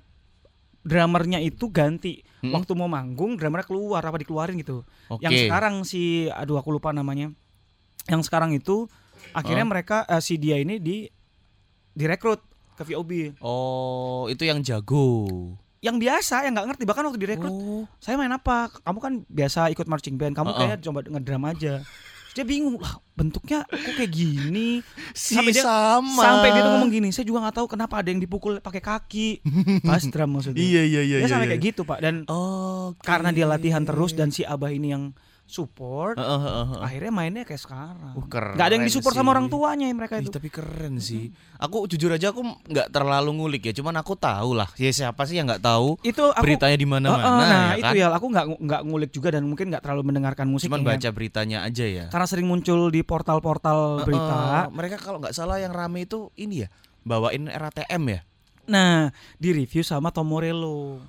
drummernya 0.82 1.40
itu 1.40 1.70
ganti. 1.70 2.26
Mm-mm. 2.42 2.56
Waktu 2.56 2.72
mau 2.74 2.88
manggung 2.88 3.36
drummernya 3.36 3.68
keluar 3.68 4.02
apa 4.02 4.18
dikeluarin 4.18 4.58
gitu. 4.58 4.82
Oke. 5.08 5.22
Yang 5.22 5.46
sekarang 5.46 5.76
si 5.84 6.26
aduh 6.26 6.58
aku 6.58 6.72
lupa 6.72 6.90
namanya. 6.90 7.30
Yang 8.10 8.26
sekarang 8.26 8.56
itu 8.56 8.90
akhirnya 9.32 9.62
Heeh. 9.62 9.74
mereka 9.78 10.08
eh, 10.10 10.18
si 10.18 10.42
dia 10.42 10.58
ini 10.58 10.82
di 10.82 11.06
direkrut 11.94 12.42
ke 12.74 12.88
VOB. 12.88 13.38
Oh, 13.44 14.26
itu 14.26 14.42
yang 14.42 14.64
jago. 14.64 15.28
Yang 15.80 15.96
biasa 16.00 16.36
yang 16.44 16.54
nggak 16.54 16.68
ngerti 16.68 16.84
bahkan 16.84 17.04
waktu 17.04 17.18
direkrut 17.18 17.50
Oh. 17.50 17.84
saya 17.98 18.16
main 18.16 18.30
apa? 18.30 18.68
Kamu 18.80 19.00
kan 19.00 19.14
biasa 19.26 19.68
ikut 19.70 19.86
marching 19.86 20.16
band, 20.16 20.34
kamu 20.34 20.52
Heeh. 20.52 20.60
kayak 20.70 20.78
coba 20.82 21.00
ngedrum 21.02 21.44
aja. 21.46 21.74
Terus 22.30 22.36
dia 22.36 22.46
bingung 22.46 22.78
lah 22.78 23.02
bentuknya 23.14 23.66
kok 23.66 23.94
kayak 23.96 24.12
gini. 24.12 24.86
Si 25.12 25.34
Sampai 25.34 25.50
dia- 25.50 25.66
sama. 25.66 26.22
Sampai 26.22 26.50
dia 26.52 26.62
tuh 26.62 26.72
ngomong 26.74 26.92
gini, 26.92 27.10
saya 27.10 27.24
juga 27.24 27.42
nggak 27.42 27.56
tahu 27.58 27.68
kenapa 27.70 27.98
ada 27.98 28.08
yang 28.08 28.20
dipukul 28.20 28.60
pakai 28.60 28.80
kaki. 28.80 29.30
Pas 29.82 30.04
drum 30.04 30.30
maksudnya. 30.32 30.56
Iya 30.56 30.82
iya 30.84 31.02
iya. 31.02 31.18
dia 31.18 31.26
iya, 31.26 31.28
sampai 31.28 31.48
iya. 31.48 31.54
kayak 31.56 31.64
gitu 31.66 31.82
pak 31.84 32.00
dan 32.00 32.16
Oh. 32.28 32.94
karena 33.00 33.32
dia 33.32 33.44
latihan 33.44 33.82
terus 33.82 34.14
dan 34.14 34.30
si 34.30 34.44
abah 34.44 34.70
ini 34.70 34.92
yang 34.92 35.04
support. 35.50 36.14
Heeh, 36.14 36.40
heeh, 36.40 36.66
heeh. 36.70 36.80
Akhirnya 36.80 37.12
mainnya 37.12 37.42
kayak 37.42 37.58
sekarang. 37.58 38.14
Uh, 38.14 38.26
keren 38.30 38.54
Nggak 38.54 38.68
ada 38.70 38.76
yang 38.78 38.86
disupport 38.86 39.12
sih. 39.12 39.20
sama 39.20 39.30
orang 39.34 39.48
tuanya 39.50 39.86
mereka 39.90 40.16
Ih, 40.16 40.24
itu. 40.24 40.32
tapi 40.32 40.48
keren 40.48 41.02
sih. 41.02 41.34
Aku 41.58 41.90
jujur 41.90 42.14
aja 42.14 42.30
aku 42.30 42.46
nggak 42.46 42.88
terlalu 42.90 43.30
ngulik 43.34 43.64
ya, 43.66 43.74
cuman 43.74 43.98
aku 43.98 44.14
tahu 44.14 44.54
lah. 44.54 44.70
Ya 44.78 44.94
siapa 44.94 45.26
sih 45.26 45.36
yang 45.36 45.50
nggak 45.50 45.60
tahu 45.60 45.98
Itu 46.02 46.30
aku 46.30 46.46
beritanya 46.46 46.78
di 46.78 46.86
mana-mana 46.86 47.20
Heeh, 47.20 47.42
nah, 47.44 47.66
ya 47.68 47.76
itu 47.76 47.84
kan? 47.84 47.94
ya 47.98 48.08
aku 48.14 48.28
nggak 48.30 48.46
nggak 48.62 48.82
ngulik 48.86 49.12
juga 49.12 49.30
dan 49.34 49.44
mungkin 49.44 49.66
nggak 49.68 49.82
terlalu 49.82 50.04
mendengarkan 50.08 50.46
musik 50.46 50.70
Cuman 50.70 50.86
baca 50.86 51.10
beritanya 51.10 51.66
aja 51.66 51.84
ya. 51.84 52.06
karena 52.08 52.28
sering 52.30 52.46
muncul 52.46 52.88
di 52.88 53.02
portal-portal 53.02 54.06
berita. 54.06 54.38
Heeh, 54.38 54.66
mereka 54.72 54.96
kalau 54.96 55.18
nggak 55.18 55.34
salah 55.34 55.58
yang 55.58 55.74
rame 55.74 56.06
itu 56.06 56.30
ini 56.36 56.64
ya, 56.64 56.68
bawain 57.02 57.50
RATM 57.50 58.04
ya. 58.08 58.22
Nah, 58.66 59.10
di 59.36 59.50
review 59.50 59.82
sama 59.82 60.14
Tom 60.14 60.30
Morello. 60.30 61.02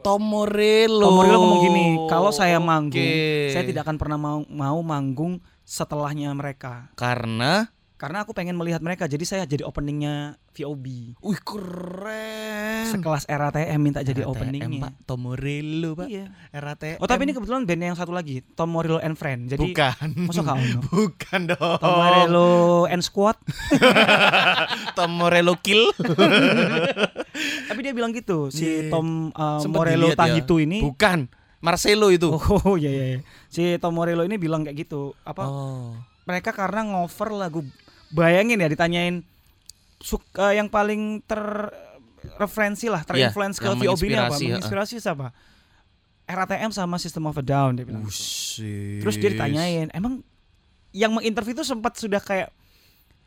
Tom 0.00 0.22
Morello. 0.24 1.04
Tom 1.04 1.14
Morello 1.20 1.38
ngomong 1.38 1.60
gini, 1.62 1.84
kalau 2.08 2.32
saya 2.32 2.56
manggung, 2.56 2.96
Oke. 2.96 3.52
saya 3.52 3.64
tidak 3.68 3.84
akan 3.84 3.96
pernah 4.00 4.16
mau 4.16 4.40
mau 4.48 4.78
manggung 4.80 5.38
setelahnya 5.62 6.32
mereka. 6.32 6.88
karena 6.96 7.68
Karena 8.00 8.24
aku 8.24 8.32
pengen 8.32 8.56
melihat 8.56 8.80
mereka, 8.80 9.04
jadi 9.04 9.20
saya 9.28 9.44
jadi 9.44 9.60
openingnya 9.60 10.40
VOB. 10.56 11.20
wih 11.20 11.40
keren. 11.44 12.88
Sekelas 12.88 13.28
RATM 13.28 13.76
minta 13.76 14.00
jadi 14.00 14.24
RATM, 14.24 14.32
openingnya. 14.32 14.80
Pak. 14.88 15.04
Tom 15.04 15.20
Morello, 15.28 15.92
Pak. 15.92 16.08
Iya. 16.08 16.32
RATM. 16.48 16.96
Oh 16.96 17.04
tapi 17.04 17.28
ini 17.28 17.36
kebetulan 17.36 17.68
bandnya 17.68 17.92
yang 17.92 18.00
satu 18.00 18.16
lagi, 18.16 18.40
Tom 18.56 18.72
Morello 18.72 19.04
and 19.04 19.20
Friend. 19.20 19.52
Jadi 19.52 19.76
bukan. 19.76 20.32
Kau 20.32 20.56
no? 20.56 20.80
Bukan 20.96 21.40
dong. 21.52 21.76
Tom 21.76 21.92
Morello 21.92 22.88
and 22.88 23.04
Squad. 23.04 23.36
Tom 24.96 25.20
Morello 25.20 25.60
kill. 25.60 25.92
tapi 27.66 27.80
dia 27.80 27.92
bilang 27.92 28.10
gitu, 28.10 28.48
si 28.48 28.64
Iya. 28.64 28.90
Tom 28.90 29.30
uh, 29.30 29.58
Sempet 29.58 29.76
Morello 29.76 30.06
dilihat 30.08 30.18
ya. 30.18 30.22
Tahitu 30.26 30.54
ini. 30.58 30.78
Bukan. 30.80 31.26
Marcelo 31.60 32.08
itu. 32.08 32.32
Oh 32.64 32.74
iya 32.74 32.88
iya. 32.88 33.04
iya. 33.06 33.18
Si 33.46 33.62
Tom 33.76 33.92
Morello 33.92 34.22
ini 34.22 34.36
bilang 34.36 34.62
kayak 34.62 34.80
gitu. 34.80 35.12
Apa 35.22 35.44
Oh. 35.44 35.92
mereka 36.22 36.50
karena 36.50 36.80
ngover 36.82 37.28
lagu 37.32 37.60
bayangin 38.08 38.56
ya 38.56 38.66
ditanyain 38.66 39.20
suk, 39.98 40.22
eh, 40.34 40.56
yang 40.56 40.66
paling 40.66 41.20
ter 41.22 41.40
referensi 42.36 42.86
lah 42.86 43.00
terinfluence 43.00 43.56
Iya, 43.56 43.64
ke 43.66 43.68
VOB 43.72 44.02
ini 44.02 44.14
apa 44.14 44.30
menginspirasi, 44.30 44.44
menginspirasi 44.46 44.94
siapa 44.98 45.26
RATM 46.24 46.70
sama 46.70 46.96
System 46.96 47.26
of 47.26 47.34
a 47.34 47.42
Down 47.42 47.74
dia 47.74 47.82
bilang. 47.82 48.04
Buset. 48.04 49.00
terus 49.00 49.16
dia 49.16 49.30
ditanyain 49.30 49.88
emang 49.90 50.20
yang 50.90 51.10
menginterview 51.10 51.52
itu 51.52 51.64
sempat 51.64 51.96
sudah 51.96 52.18
kayak 52.18 52.52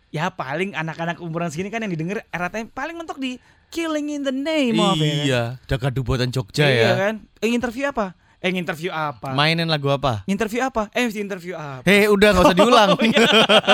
ya 0.09 0.29
paling 0.29 0.71
anak-anak 0.71 1.17
umuran 1.19 1.49
segini 1.49 1.67
kan 1.67 1.81
yang 1.81 1.89
didengar 1.89 2.21
RATM 2.29 2.69
paling 2.69 2.95
mentok 2.95 3.17
di 3.17 3.41
Killing 3.73 4.07
in 4.13 4.21
the 4.21 4.29
Name 4.29 4.77
of 4.77 4.93
ya 4.93 5.01
kan? 5.01 5.25
Iya, 5.25 5.41
Dagadu 5.65 6.05
buatan 6.05 6.29
Jogja 6.29 6.69
iya 6.69 6.77
ya. 6.85 6.91
kan 6.93 7.15
eh 7.41 7.49
interview 7.49 7.89
apa 7.89 8.13
eh 8.37 8.53
interview 8.53 8.93
apa 8.93 9.33
Mainin 9.33 9.65
lagu 9.65 9.89
apa? 9.89 10.21
interview 10.29 10.61
apa 10.61 10.93
eh 10.93 11.09
interview 11.09 11.57
apa 11.57 11.81
Hei, 11.81 12.05
udah 12.05 12.27
nggak 12.29 12.43
usah 12.45 12.57
diulang. 12.61 12.89
Oh, 12.93 13.01
iya. 13.01 13.25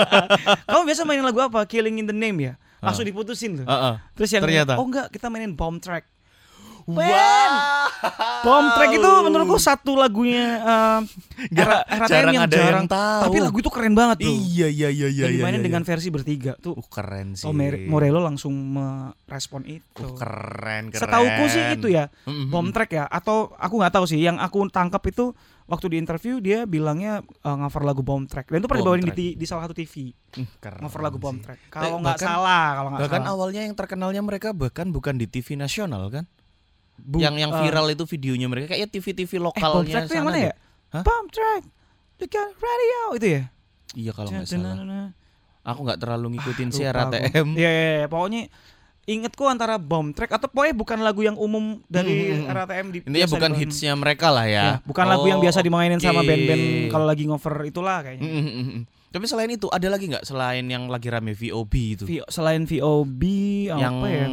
Kamu 0.71 0.87
biasa 0.87 1.03
mainin 1.03 1.25
lagu 1.25 1.41
apa? 1.41 1.65
Killing 1.65 1.99
in 1.99 2.07
the 2.07 2.15
Name 2.15 2.37
ya? 2.39 2.53
Langsung 2.79 3.03
diputusin 3.03 3.59
tuh. 3.59 3.65
Heeh. 3.67 3.93
Terus 4.15 4.29
yang 4.31 4.43
ternyata. 4.45 4.79
oh 4.79 4.85
enggak, 4.87 5.11
kita 5.11 5.27
mainin 5.27 5.51
Bomb 5.51 5.83
Track. 5.83 6.07
Wow. 6.89 7.53
Bomb 8.39 8.67
Track 8.73 8.91
itu 8.95 9.11
menurutku 9.27 9.57
satu 9.59 9.93
lagunya 9.93 10.63
um, 10.63 11.01
Nggak, 11.51 11.67
RATM 11.85 12.09
jarang 12.09 12.33
yang 12.33 12.45
ada 12.47 12.55
jarang 12.55 12.83
yang 12.83 12.89
tahu. 12.89 13.21
Tapi 13.27 13.37
lagu 13.43 13.57
itu 13.59 13.71
keren 13.71 13.93
banget 13.93 14.17
bro. 14.23 14.31
Iya, 14.31 14.67
iya, 14.71 14.89
iya, 14.89 15.07
iya. 15.11 15.23
Dan 15.27 15.29
iya, 15.29 15.37
dimainin 15.37 15.59
iya, 15.59 15.65
dengan 15.69 15.81
iya. 15.83 15.89
versi 15.91 16.07
bertiga 16.09 16.51
tuh. 16.57 16.73
Uh, 16.79 16.87
keren 16.87 17.35
sih. 17.35 17.45
Oh 17.45 17.53
Morello 17.91 18.19
langsung 18.23 18.53
merespon 18.55 19.67
itu. 19.67 20.01
Uh, 20.01 20.15
keren, 20.15 20.89
keren. 20.89 21.01
Setauku 21.03 21.43
sih 21.51 21.63
itu 21.75 21.87
ya, 21.91 22.07
Mm-mm. 22.25 22.49
Bomb 22.49 22.71
Track 22.71 22.91
ya. 22.95 23.05
Atau 23.05 23.51
aku 23.53 23.73
nggak 23.77 23.93
tahu 23.93 24.05
sih. 24.07 24.19
Yang 24.19 24.39
aku 24.41 24.57
tangkap 24.71 25.03
itu 25.05 25.35
waktu 25.69 25.85
di 25.93 25.97
interview 26.01 26.41
dia 26.41 26.65
bilangnya 26.65 27.21
uh, 27.45 27.57
cover 27.67 27.83
lagu 27.85 28.01
Bomb 28.01 28.25
Track. 28.25 28.49
Dan 28.49 28.63
itu 28.63 28.67
pernah 28.71 28.81
dibawain 28.81 29.05
di, 29.13 29.37
di 29.37 29.45
salah 29.45 29.69
satu 29.69 29.75
TV. 29.77 30.09
Hmm, 30.33 30.47
keren 30.57 30.81
Cover 30.81 31.01
lagu 31.03 31.17
Bomb 31.21 31.37
sih. 31.37 31.45
Track. 31.45 31.59
Kalau 31.69 31.99
Eh, 31.99 32.01
nggak 32.01 32.19
salah, 32.19 32.65
kalau 32.79 32.89
nggak 32.95 33.01
Bahkan 33.05 33.21
salah. 33.21 33.33
awalnya 33.35 33.61
yang 33.67 33.75
terkenalnya 33.77 34.21
mereka 34.23 34.49
bahkan 34.55 34.89
bukan 34.89 35.19
di 35.19 35.27
TV 35.29 35.59
nasional 35.59 36.07
kan? 36.09 36.25
Bu- 37.01 37.17
yang 37.17 37.35
yang 37.35 37.49
eh, 37.49 37.59
viral 37.59 37.87
itu 37.89 38.03
videonya 38.05 38.45
mereka 38.45 38.65
kayaknya 38.69 38.89
TV-TV 38.89 39.31
Eh, 39.31 39.41
lokalnya 39.41 39.89
yang 39.89 40.05
sana 40.05 40.23
mana 40.23 40.39
ya? 40.39 40.53
Hah? 40.89 41.03
Bomb 41.03 41.27
track. 41.27 41.63
Look 42.17 42.33
at 42.33 42.51
radio 42.53 43.01
itu 43.15 43.27
ya? 43.29 43.43
Iya 43.91 44.11
kalau 44.11 44.29
nggak 44.29 44.45
salah. 44.45 45.09
Aku 45.61 45.79
nggak 45.81 45.99
terlalu 45.99 46.27
ngikutin 46.33 46.67
sih 46.69 46.83
lupa 46.83 47.05
aku. 47.05 47.13
RATM. 47.15 47.47
Iya, 47.53 47.69
iya, 47.69 47.91
iya. 47.95 48.07
pokoknya 48.07 48.41
ingetku 49.05 49.43
antara 49.43 49.75
bomb 49.75 50.11
track 50.11 50.31
atau 50.31 50.47
pokoknya 50.47 50.75
bukan 50.75 50.99
lagu 50.99 51.21
yang 51.21 51.33
umum 51.35 51.81
dari 51.85 52.09
Hmm, 52.09 52.25
hmm, 52.31 52.43
hmm. 52.43 52.55
RATM 52.55 52.85
di 52.87 52.97
Intinya 53.01 53.17
biasa 53.19 53.33
bukan 53.33 53.51
hitsnya 53.55 53.93
mereka 53.93 54.27
lah 54.29 54.45
ya. 54.45 54.53
Ya, 54.53 54.73
bukan 54.81 55.05
lagu 55.05 55.25
yang 55.25 55.39
biasa 55.39 55.59
dimainin 55.59 55.97
sama 55.97 56.21
band-band 56.21 56.63
kalau 56.87 57.05
lagi 57.05 57.23
ngover 57.23 57.65
itulah 57.65 58.01
kayaknya. 58.01 58.23
Mm, 58.23 58.33
mm, 58.35 58.45
mm, 58.47 58.65
mm. 58.71 58.81
Tapi 59.09 59.25
selain 59.25 59.49
itu 59.49 59.65
ada 59.67 59.87
lagi 59.89 60.05
nggak 60.05 60.21
selain 60.21 60.61
yang 60.63 60.85
lagi 60.85 61.09
rame 61.09 61.33
VOB 61.33 61.73
itu? 61.73 62.03
V- 62.05 62.29
selain 62.29 62.61
VOB 62.63 63.21
yang 63.67 63.81
apa 63.97 64.07
ya? 64.07 64.27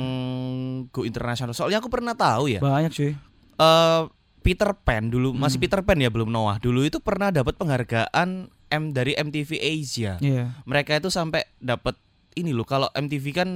Go 0.96 1.04
internasional. 1.04 1.52
Soalnya 1.52 1.78
aku 1.78 1.92
pernah 1.92 2.16
tahu 2.16 2.48
ya. 2.48 2.58
Banyak 2.58 2.88
cuy. 2.90 3.12
eh 3.54 4.02
Peter 4.38 4.70
Pan 4.74 5.02
dulu 5.06 5.34
masih 5.34 5.58
Hmm. 5.58 5.64
Peter 5.66 5.80
Pan 5.82 5.98
ya 5.98 6.06
belum 6.06 6.28
Noah. 6.28 6.56
Dulu 6.56 6.80
itu 6.82 6.96
pernah 6.98 7.28
dapat 7.28 7.52
penghargaan 7.54 8.28
M 8.66 8.84
dari 8.90 9.12
MTV 9.12 9.50
Asia. 9.54 10.16
Iya. 10.18 10.56
Mereka 10.62 10.96
itu 10.96 11.08
sampai 11.08 11.44
dapat 11.58 11.98
ini 12.34 12.50
loh 12.50 12.62
kalau 12.62 12.86
MTV 12.90 13.24
kan 13.32 13.48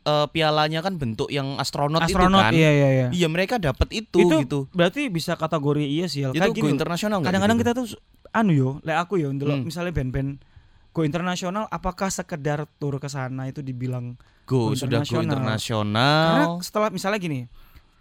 eh, 0.00 0.26
pialanya 0.26 0.80
kan 0.80 0.96
bentuk 0.96 1.28
yang 1.28 1.54
astronot, 1.56 2.00
Astronot 2.00 2.40
itu 2.40 2.46
kan. 2.46 2.52
iya 2.52 2.70
iya 2.72 2.88
iya. 2.90 3.06
Iya 3.12 3.28
mereka 3.28 3.60
dapat 3.60 3.92
itu, 3.92 4.16
Itu 4.18 4.36
gitu. 4.38 4.58
berarti 4.70 5.06
bisa 5.06 5.36
kategori 5.36 5.84
iya 5.84 6.08
sih. 6.08 6.24
Itu 6.24 6.32
Kayak 6.34 6.50
go 6.50 6.56
gini. 6.56 6.72
internasional 6.72 7.18
Kadang-kadang 7.20 7.54
gitu? 7.54 7.64
kita 7.66 7.72
tuh 7.74 7.86
anu 8.30 8.50
yo, 8.50 8.70
lek 8.80 8.96
aku 8.96 9.18
yo 9.18 9.28
ndelok 9.28 9.60
Hmm. 9.60 9.66
misalnya 9.66 9.92
band-band 9.92 10.40
go 10.90 11.02
internasional 11.02 11.68
apakah 11.68 12.08
sekedar 12.08 12.64
tur 12.78 12.96
ke 12.96 13.06
sana 13.06 13.44
itu 13.44 13.60
dibilang 13.60 14.16
go 14.50 14.74
sudah 14.74 15.06
go 15.06 15.22
internasional. 15.22 16.26
Karena 16.26 16.44
setelah 16.58 16.88
misalnya 16.90 17.22
gini, 17.22 17.40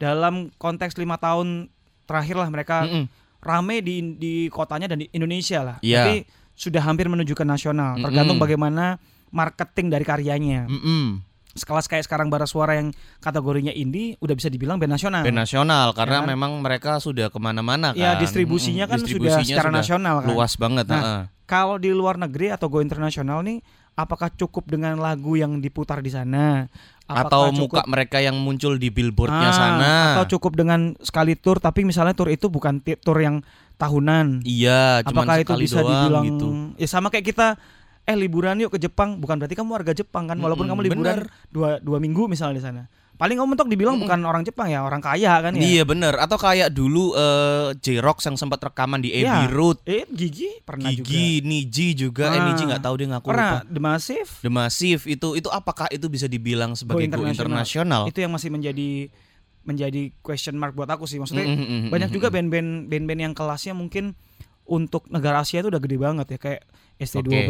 dalam 0.01 0.49
konteks 0.57 0.97
lima 0.97 1.21
tahun 1.21 1.69
terakhir 2.09 2.41
lah 2.41 2.49
mereka 2.49 2.89
Mm-mm. 2.89 3.05
rame 3.39 3.85
di 3.85 4.17
di 4.17 4.33
kotanya 4.49 4.89
dan 4.89 5.05
di 5.05 5.07
Indonesia 5.13 5.61
lah. 5.61 5.77
Iya. 5.85 6.09
Tapi 6.09 6.15
sudah 6.57 6.81
hampir 6.81 7.05
menuju 7.05 7.37
ke 7.37 7.45
nasional. 7.45 8.01
Tergantung 8.01 8.41
Mm-mm. 8.41 8.45
bagaimana 8.49 8.97
marketing 9.29 9.93
dari 9.93 10.03
karyanya. 10.03 10.65
Mm-mm. 10.65 11.21
Sekelas 11.49 11.89
kayak 11.89 12.05
sekarang 12.05 12.29
bara 12.29 12.45
suara 12.45 12.77
yang 12.77 12.93
kategorinya 13.19 13.73
indie 13.73 14.15
udah 14.17 14.37
bisa 14.37 14.47
dibilang 14.47 14.77
band 14.77 14.95
nasional. 14.95 15.25
Band 15.25 15.39
nasional 15.39 15.91
karena 15.97 16.21
Ya 16.21 16.23
kan? 16.23 16.29
memang 16.29 16.51
mereka 16.61 16.97
sudah 16.97 17.27
ke 17.29 17.37
mana-mana 17.37 17.93
kan. 17.93 17.99
Ya 17.99 18.15
distribusinya 18.15 18.85
Mm-mm. 18.85 18.91
kan 18.91 18.97
sudah 19.01 19.07
Distribusinya 19.07 19.45
secara 19.57 19.69
nasional 19.69 20.15
kan. 20.23 20.27
luas 20.29 20.53
banget. 20.55 20.85
Nah, 20.87 20.97
heeh. 20.97 21.21
Kalau 21.49 21.81
di 21.81 21.89
luar 21.89 22.21
negeri 22.21 22.53
atau 22.53 22.69
go 22.69 22.77
internasional 22.77 23.41
nih, 23.41 23.65
apakah 23.93 24.29
cukup 24.31 24.65
dengan 24.65 24.97
lagu 24.97 25.33
yang 25.33 25.57
diputar 25.57 25.99
di 25.99 26.09
sana? 26.09 26.67
atau 27.05 27.49
Apakah 27.49 27.57
muka 27.57 27.81
cukup- 27.81 27.89
mereka 27.89 28.17
yang 28.21 28.37
muncul 28.37 28.77
di 28.77 28.87
billboardnya 28.87 29.49
Ah, 29.49 29.55
sana. 29.55 29.93
Atau 30.13 30.37
cukup 30.37 30.53
dengan 30.53 30.93
sekali 30.99 31.33
tur, 31.33 31.57
tapi 31.57 31.81
misalnya 31.81 32.13
tur 32.13 32.29
itu 32.29 32.45
bukan 32.47 32.77
tur 33.01 33.17
yang 33.17 33.41
tahunan. 33.75 34.45
Iya, 34.45 35.01
cuman 35.01 35.25
Apakah 35.25 35.35
itu 35.41 35.53
bisa 35.57 35.81
doang 35.81 35.89
dibilang 35.89 36.23
gitu. 36.27 36.47
ya 36.77 36.85
sama 36.85 37.09
kayak 37.09 37.25
kita 37.25 37.57
eh 38.05 38.13
liburan 38.13 38.57
yuk 38.59 38.69
ke 38.69 38.79
Jepang, 38.79 39.17
bukan 39.17 39.37
berarti 39.37 39.53
kamu 39.53 39.69
warga 39.71 39.89
Jepang 39.91 40.25
kan, 40.25 40.37
walaupun 40.37 40.65
Mm-mm, 40.65 40.77
kamu 40.77 40.81
liburan 40.85 41.17
dua 41.49 41.77
dua 41.79 41.97
minggu 41.97 42.29
misalnya 42.29 42.57
di 42.57 42.63
sana. 42.63 42.83
Paling 43.19 43.35
mentok 43.35 43.67
dibilang 43.67 43.99
bukan 43.99 44.23
orang 44.23 44.47
Jepang 44.47 44.71
ya, 44.71 44.79
orang 44.79 45.03
kaya 45.03 45.43
kan 45.43 45.51
ya. 45.51 45.59
Iya 45.59 45.83
bener 45.83 46.15
Atau 46.15 46.39
kayak 46.39 46.71
dulu 46.71 47.11
eh 47.13 47.75
J-Rock 47.75 48.23
yang 48.23 48.39
sempat 48.39 48.63
rekaman 48.63 49.03
di. 49.03 49.11
Abbey 49.11 49.51
Road 49.51 49.83
Eh 49.83 50.07
Gigi 50.07 50.63
pernah 50.63 50.87
juga. 50.87 51.03
Gigi, 51.03 51.43
Niji 51.43 51.87
juga 51.99 52.31
Eh 52.31 52.39
Ah. 52.39 52.45
Niji 52.47 52.63
nggak 52.63 52.79
tahu 52.79 52.95
dia 52.95 53.07
ngaku 53.11 53.27
Pernah 53.27 53.51
lupa 53.59 53.67
The 53.67 53.81
Massive 53.83 54.29
The 54.39 54.51
Massive 54.51 55.01
itu 55.03 55.27
itu 55.35 55.49
apakah 55.51 55.91
itu 55.91 56.07
bisa 56.07 56.31
dibilang 56.31 56.79
sebagai 56.79 57.11
go 57.11 57.27
internasional? 57.27 58.07
itu 58.07 58.23
yang 58.23 58.31
masih 58.31 58.49
menjadi 58.55 59.11
menjadi 59.59 60.15
question 60.23 60.55
mark 60.55 60.71
buat 60.71 60.87
aku 60.87 61.03
sih 61.03 61.19
maksudnya 61.19 61.43
Mm, 61.43 61.59
mm, 61.59 61.67
mm, 61.67 61.89
banyak 61.91 62.09
mm, 62.09 62.15
juga 62.15 62.27
mm. 62.31 62.33
band-band 62.39 62.69
band-band 62.87 63.21
yang 63.21 63.33
kelasnya 63.35 63.75
mungkin 63.75 64.15
untuk 64.63 65.11
negara 65.11 65.43
Asia 65.43 65.59
itu 65.59 65.67
udah 65.67 65.81
gede 65.83 65.97
banget 65.99 66.27
ya 66.31 66.39
kayak 66.39 66.61
ST12 66.99 67.49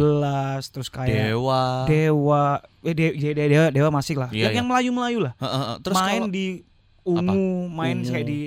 terus 0.70 0.88
kayak 0.88 1.34
Dewa. 1.34 1.84
Dewa 1.84 2.44
eh 2.79 2.94
De- 2.94 3.13
De- 3.13 3.34
De- 3.34 3.50
Dewa 3.50 3.68
Dewa 3.70 3.89
masih 3.91 4.15
lah 4.15 4.29
Iya, 4.29 4.46
yang, 4.46 4.51
iya. 4.51 4.58
yang 4.58 4.68
Melayu-Melayu 4.68 5.20
lah 5.22 5.34
Heeh, 5.36 5.51
heeh. 5.60 5.75
Terus 5.82 5.98
main 5.98 6.22
kalau- 6.22 6.32
di 6.32 6.46
Ungu 7.01 7.46
main 7.68 7.98
Ungu. 7.98 8.12
kayak 8.12 8.27
di 8.27 8.41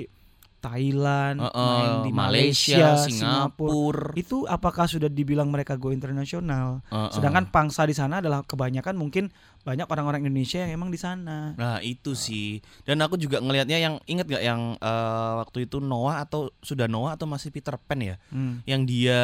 Thailand 0.57 1.37
Heeh, 1.37 1.51
main 1.51 1.91
di 2.01 2.11
Malaysia, 2.13 2.79
Malaysia, 2.95 3.03
Singapura. 3.03 4.15
itu 4.15 4.47
apakah 4.47 4.87
sudah 4.87 5.05
dibilang 5.05 5.45
mereka 5.45 5.75
go 5.75 5.91
internasional 5.91 6.79
Heeh. 6.87 7.11
sedangkan 7.11 7.51
pangsa 7.51 7.83
di 7.83 7.91
sana 7.91 8.17
adalah 8.17 8.39
kebanyakan 8.41 8.95
mungkin 8.95 9.27
banyak 9.59 9.83
orang-orang 9.85 10.23
Indonesia 10.23 10.59
yang 10.59 10.71
emang 10.73 10.87
di 10.87 10.95
sana 10.95 11.51
Nah 11.53 11.79
itu 11.79 12.11
sih 12.13 12.59
Dan 12.81 12.99
aku 12.99 13.15
juga 13.15 13.39
ngelihatnya 13.39 13.75
yang 13.77 13.95
Ingat 14.03 14.27
gak 14.29 14.43
yang 14.43 14.75
eh, 14.75 15.31
Waktu 15.37 15.67
itu 15.67 15.79
Noah 15.79 16.19
atau 16.21 16.51
Sudah 16.59 16.83
Noah 16.85 17.15
atau 17.15 17.23
masih 17.25 17.47
Peter 17.47 17.75
Pan 17.77 17.95
ya 17.97 18.19
Hmm. 18.27 18.59
Yang 18.63 18.81
dia 18.85 19.21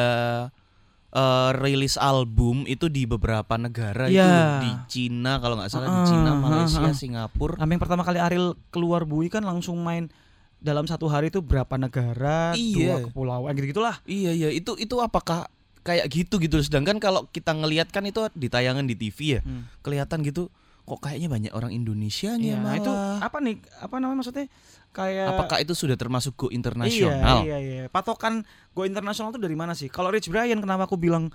eh, 1.10 1.50
rilis 1.54 1.94
album 1.94 2.64
Itu 2.64 2.86
di 2.86 3.04
beberapa 3.04 3.54
negara 3.54 4.06
itu 4.06 4.16
Iya. 4.16 4.60
Di 4.60 4.70
Cina 4.86 5.36
Kalau 5.36 5.54
nggak 5.54 5.68
salah 5.68 5.86
di 5.86 5.96
Ah, 5.96 6.06
Cina 6.06 6.32
Malaysia 6.34 6.82
ah. 6.82 6.92
Singapura 6.92 7.56
Sampai 7.56 7.74
yang 7.74 7.82
pertama 7.82 8.02
kali 8.02 8.18
Ariel 8.18 8.54
keluar 8.70 9.02
bui 9.02 9.26
kan 9.26 9.42
langsung 9.42 9.78
main 9.78 10.08
dalam 10.56 10.84
satu 10.84 11.08
hari 11.08 11.28
itu 11.28 11.40
berapa 11.40 11.72
negara, 11.74 12.52
Iya. 12.52 12.76
dua 12.76 13.08
kepulauan 13.08 13.56
gitu 13.56 13.72
gitulah. 13.72 13.96
Iya 14.04 14.28
iya 14.30 14.48
itu 14.52 14.76
itu 14.76 14.92
apakah 14.96 15.48
kayak 15.80 16.04
gitu 16.06 16.36
gitu 16.36 16.60
sedangkan 16.60 17.00
kalau 17.00 17.24
kita 17.26 17.56
ngelihat 17.56 17.88
kan 17.88 18.04
itu 18.04 18.20
di 18.34 18.46
tayangan 18.46 18.84
di 18.84 18.92
TV 18.92 19.18
ya 19.30 19.40
Hmm. 19.40 19.64
kelihatan 19.80 20.20
gitu 20.20 20.52
kok 20.90 21.06
kayaknya 21.06 21.30
banyak 21.30 21.52
orang 21.54 21.70
Indonesianya 21.70 22.50
Iya, 22.50 22.58
malah. 22.58 22.78
itu 22.82 22.90
apa 23.22 23.38
nih? 23.38 23.56
Apa 23.78 23.94
namanya 24.02 24.18
maksudnya? 24.18 24.46
Kayak 24.90 25.38
apakah 25.38 25.62
itu 25.62 25.70
sudah 25.78 25.94
termasuk 25.94 26.34
go 26.34 26.46
internasional 26.50 27.46
Iya, 27.46 27.56
iya, 27.56 27.58
iya. 27.62 27.84
Patokan 27.86 28.42
go 28.74 28.82
internasional 28.82 29.30
itu 29.30 29.38
dari 29.38 29.54
mana 29.54 29.78
sih? 29.78 29.86
Kalau 29.86 30.10
Rich 30.10 30.26
Brian 30.26 30.58
kenapa 30.58 30.90
aku 30.90 30.98
bilang 30.98 31.30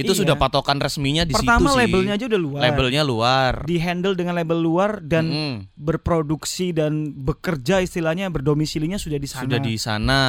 itu 0.00 0.12
iya. 0.12 0.20
sudah 0.24 0.34
patokan 0.34 0.80
resminya 0.80 1.22
di 1.22 1.36
Pertama 1.36 1.68
situ 1.68 1.76
sih 1.76 1.80
labelnya 1.84 2.12
aja 2.16 2.24
udah 2.26 2.40
luar. 2.40 2.60
labelnya 2.64 3.02
luar 3.04 3.52
di 3.64 3.76
handle 3.76 4.14
dengan 4.16 4.34
label 4.34 4.58
luar 4.58 4.90
dan 5.04 5.24
Mm-mm. 5.28 5.54
berproduksi 5.76 6.72
dan 6.72 7.12
bekerja 7.12 7.84
istilahnya 7.84 8.32
berdomisilinya 8.32 8.96
sudah 8.96 9.20
di 9.20 9.28
sana. 9.28 9.42
sudah 9.44 9.60
di 9.60 9.74
sana 9.76 10.20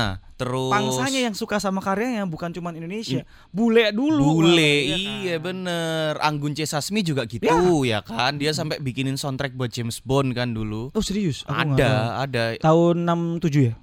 terus 0.42 0.74
Pangsanya 0.74 1.22
yang 1.30 1.36
suka 1.38 1.62
sama 1.62 1.86
karyanya 1.86 2.26
bukan 2.26 2.50
cuma 2.50 2.74
Indonesia, 2.74 3.22
bule 3.54 3.94
dulu. 3.94 4.42
Bule, 4.42 4.50
malah, 4.50 4.90
ya 4.90 4.96
iya 4.98 5.36
kan? 5.38 5.54
bener. 5.54 6.12
Anggun 6.18 6.58
C 6.58 6.66
Sasmi 6.66 7.06
juga 7.06 7.30
gitu 7.30 7.46
ya 7.86 8.02
kan. 8.02 8.42
Dia 8.42 8.50
sampai 8.50 8.82
bikinin 8.82 9.22
soundtrack 9.22 9.54
buat 9.54 9.70
James 9.70 10.02
Bond 10.02 10.34
kan 10.34 10.58
dulu. 10.58 10.90
Oh 10.98 11.04
serius? 11.06 11.46
Aku 11.46 11.78
ada, 11.78 12.26
ada 12.26 12.58
Tahun 12.58 13.06
67 13.06 13.70
ya? 13.70 13.74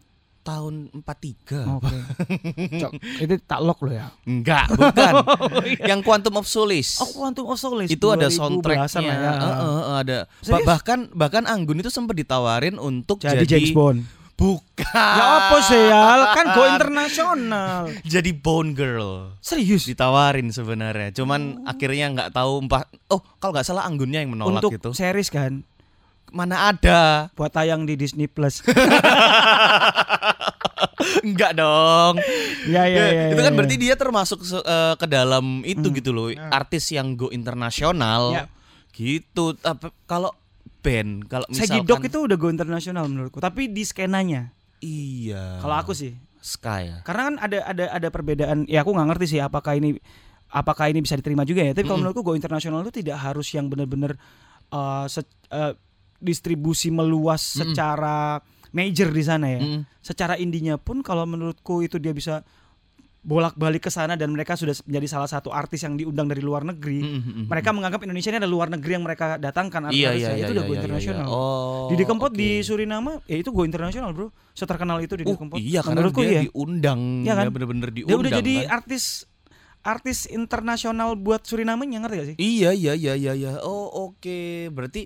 Tahun 0.48 0.74
43. 1.04 1.76
Oke. 1.76 1.96
Cok, 2.80 2.92
itu 3.20 3.34
tak 3.44 3.60
lock 3.60 3.84
loh 3.84 3.92
ya. 3.92 4.08
Enggak, 4.24 4.72
bukan. 4.72 5.12
Yang 5.92 6.00
Quantum 6.00 6.40
of 6.40 6.48
Solace. 6.48 6.96
Oh, 7.04 7.12
Quantum 7.12 7.44
of 7.52 7.60
Solace. 7.60 7.92
itu 7.92 8.06
ada 8.08 8.32
2010-an 8.32 8.40
soundtracknya. 8.40 9.12
ya. 9.12 9.32
Heeh, 9.36 9.56
heeh, 9.60 9.96
ada. 10.00 10.18
Ba- 10.24 10.28
Serius? 10.40 10.64
bahkan 10.64 10.98
bahkan 11.12 11.44
Anggun 11.44 11.84
itu 11.84 11.92
sempat 11.92 12.16
ditawarin 12.16 12.80
untuk 12.80 13.20
Jadi, 13.20 13.44
jadi, 13.44 13.60
James 13.60 13.76
Bond. 13.76 14.00
Bukan. 14.38 14.86
Ya 14.94 15.50
apa 15.50 15.58
sih 15.66 15.82
ya? 15.90 16.30
Kan 16.30 16.46
go 16.54 16.62
internasional. 16.62 17.90
Jadi 18.14 18.30
Bone 18.30 18.70
Girl. 18.70 19.34
Serius? 19.42 19.82
Ditawarin 19.82 20.54
sebenarnya. 20.54 21.10
Cuman 21.10 21.66
akhirnya 21.66 22.06
nggak 22.14 22.30
tahu 22.30 22.62
empat. 22.62 22.86
Oh, 23.10 23.18
kalau 23.42 23.58
nggak 23.58 23.66
salah 23.66 23.82
Anggunnya 23.82 24.22
yang 24.22 24.30
menolak 24.30 24.62
Untuk 24.62 24.78
gitu. 24.78 24.90
series 24.94 25.26
kan 25.28 25.66
Mana 26.30 26.68
ada? 26.68 27.32
buat 27.32 27.48
tayang 27.48 27.82
di 27.82 27.94
Disney 27.94 28.26
Plus. 28.26 28.60
Enggak 31.20 31.52
dong. 31.54 32.18
ya 32.66 32.84
ya 32.84 33.04
ya. 33.06 33.24
itu 33.30 33.38
ya, 33.38 33.44
kan 33.44 33.52
ya. 33.52 33.56
berarti 33.56 33.76
dia 33.76 33.94
termasuk 33.94 34.38
eh, 34.44 34.94
ke 34.94 35.06
dalam 35.06 35.62
itu 35.62 35.82
Hmm. 35.84 35.96
gitu 35.96 36.10
loh, 36.10 36.28
artis 36.50 36.90
yang 36.90 37.14
go 37.14 37.30
internasional. 37.30 38.34
Ya. 38.34 38.44
Gitu. 38.90 39.54
Tapi 39.56 39.88
kalau 40.04 40.34
band, 40.80 41.26
kalau 41.26 41.46
misalkan 41.48 41.82
Segidok 41.82 42.02
itu 42.04 42.18
udah 42.20 42.36
go 42.36 42.48
internasional 42.48 43.06
menurutku, 43.06 43.38
tapi 43.38 43.66
di 43.66 43.82
skenanya. 43.82 44.50
iya. 44.78 45.58
Kalau 45.58 45.74
aku 45.74 45.90
sih, 45.92 46.14
Sky 46.38 46.82
ya. 46.86 46.98
karena 47.02 47.22
kan 47.24 47.36
ada 47.40 47.58
ada 47.64 47.84
ada 47.90 48.08
perbedaan. 48.08 48.62
Ya 48.64 48.82
aku 48.82 48.92
nggak 48.92 49.08
ngerti 49.10 49.26
sih 49.28 49.40
apakah 49.40 49.74
ini 49.74 49.98
apakah 50.48 50.86
ini 50.86 51.00
bisa 51.00 51.14
diterima 51.14 51.42
juga 51.42 51.62
ya. 51.62 51.72
Tapi 51.72 51.82
kalau 51.82 51.98
Mm-mm. 51.98 52.10
menurutku 52.10 52.22
go 52.22 52.34
internasional 52.34 52.82
itu 52.82 52.94
tidak 52.94 53.18
harus 53.18 53.50
yang 53.50 53.66
benar-benar 53.66 54.14
se- 55.06 55.26
eh, 55.50 55.72
distribusi 56.18 56.90
meluas 56.90 57.40
Mm-mm. 57.54 57.72
secara 57.72 58.42
major 58.70 59.08
di 59.08 59.22
sana 59.22 59.46
ya. 59.48 59.60
Mm. 59.60 59.80
Secara 59.98 60.34
indinya 60.36 60.76
pun 60.76 61.00
kalau 61.00 61.24
menurutku 61.24 61.80
itu 61.80 61.96
dia 61.96 62.12
bisa 62.12 62.42
bolak-balik 63.18 63.84
ke 63.84 63.90
sana 63.90 64.14
dan 64.14 64.30
mereka 64.30 64.54
sudah 64.54 64.72
menjadi 64.86 65.04
salah 65.10 65.28
satu 65.28 65.50
artis 65.50 65.82
yang 65.82 65.98
diundang 65.98 66.30
dari 66.30 66.40
luar 66.40 66.64
negeri. 66.64 67.02
Mm, 67.02 67.10
mm, 67.12 67.20
mm, 67.20 67.44
Mereka 67.50 67.68
mm. 67.68 67.76
menganggap 67.76 68.00
Indonesia 68.06 68.30
ini 68.30 68.38
adalah 68.40 68.54
luar 68.54 68.68
negeri 68.70 68.92
yang 68.94 69.04
mereka 69.04 69.24
datangkan 69.36 69.90
Iya 69.90 70.14
artis-artisnya. 70.14 70.14
iya 70.16 70.28
iya 70.32 70.38
itu 70.38 70.52
udah 70.54 70.62
iya, 70.64 70.68
go 70.68 70.72
iya, 70.72 70.80
internasional. 70.80 71.26
iya. 71.26 71.34
Oh. 71.34 71.86
Didi 71.90 72.04
Kempot 72.06 72.32
oke. 72.32 72.38
di 72.38 72.48
Suriname 72.62 73.12
ya 73.26 73.36
itu 73.36 73.50
go 73.50 73.62
internasional, 73.62 74.10
Bro. 74.14 74.32
Seterkenal 74.54 74.98
itu 75.02 75.14
Didi 75.18 75.28
Oh, 75.28 75.36
Kempot. 75.36 75.58
iya 75.60 75.80
Menurutku 75.82 76.20
dia 76.22 76.30
iya. 76.30 76.42
diundang, 76.48 77.00
Iya 77.26 77.32
kan? 77.36 77.44
dia 77.44 77.52
bener-bener 77.52 77.88
diundang. 77.90 78.10
Dia 78.10 78.16
udah 78.16 78.32
jadi 78.32 78.54
kan? 78.64 78.74
artis 78.80 79.04
artis 79.78 80.18
internasional 80.28 81.14
buat 81.14 81.42
Suriname 81.44 81.84
ngerti 81.84 82.14
gak 82.16 82.28
sih? 82.32 82.36
Iya 82.38 82.70
iya 82.72 82.92
iya 82.94 83.12
iya 83.12 83.32
iya. 83.34 83.52
Oh, 83.60 84.08
oke. 84.08 84.70
Berarti 84.72 85.04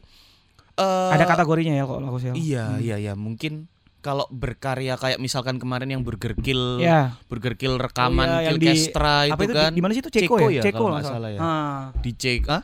eh 0.75 1.11
Ada 1.11 1.25
kategorinya 1.27 1.75
ya 1.75 1.85
kalau 1.85 2.07
aku 2.07 2.19
sih. 2.19 2.31
Iya 2.33 2.65
Hmm. 2.69 2.81
iya 2.81 2.97
iya, 2.99 3.13
mungkin 3.13 3.69
kalau 3.99 4.27
berkarya 4.29 4.97
kayak 4.97 5.17
misalkan 5.17 5.57
kemarin 5.57 5.87
yang 5.89 6.03
Burger 6.03 6.35
Kill, 6.35 6.79
Ya. 6.79 7.15
Burger 7.25 7.55
Kill 7.55 7.77
rekaman 7.77 8.27
Oh, 8.27 8.33
iya, 8.37 8.45
yang 8.45 8.57
Kill 8.57 8.63
di- 8.65 8.69
Kestra 8.75 9.17
Apa 9.25 9.39
itu 9.39 9.43
itu 9.45 9.55
kan 9.55 9.71
di, 9.71 9.75
di 9.75 9.81
mana 9.81 9.93
sih 9.93 10.01
itu 10.01 10.11
Ceko, 10.11 10.27
Ceko 10.33 10.37
ya? 10.45 10.51
ya, 10.51 10.63
Ceko 10.65 10.75
kalau 10.77 10.91
nggak 10.91 11.01
nggak 11.01 11.15
salah 11.15 11.31
ya. 11.31 11.39
Ah. 11.39 11.81
di 11.97 12.11
cek 12.13 12.43
ah 12.49 12.63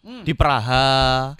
Hmm. 0.00 0.20
di 0.20 0.32
Praha 0.34 1.32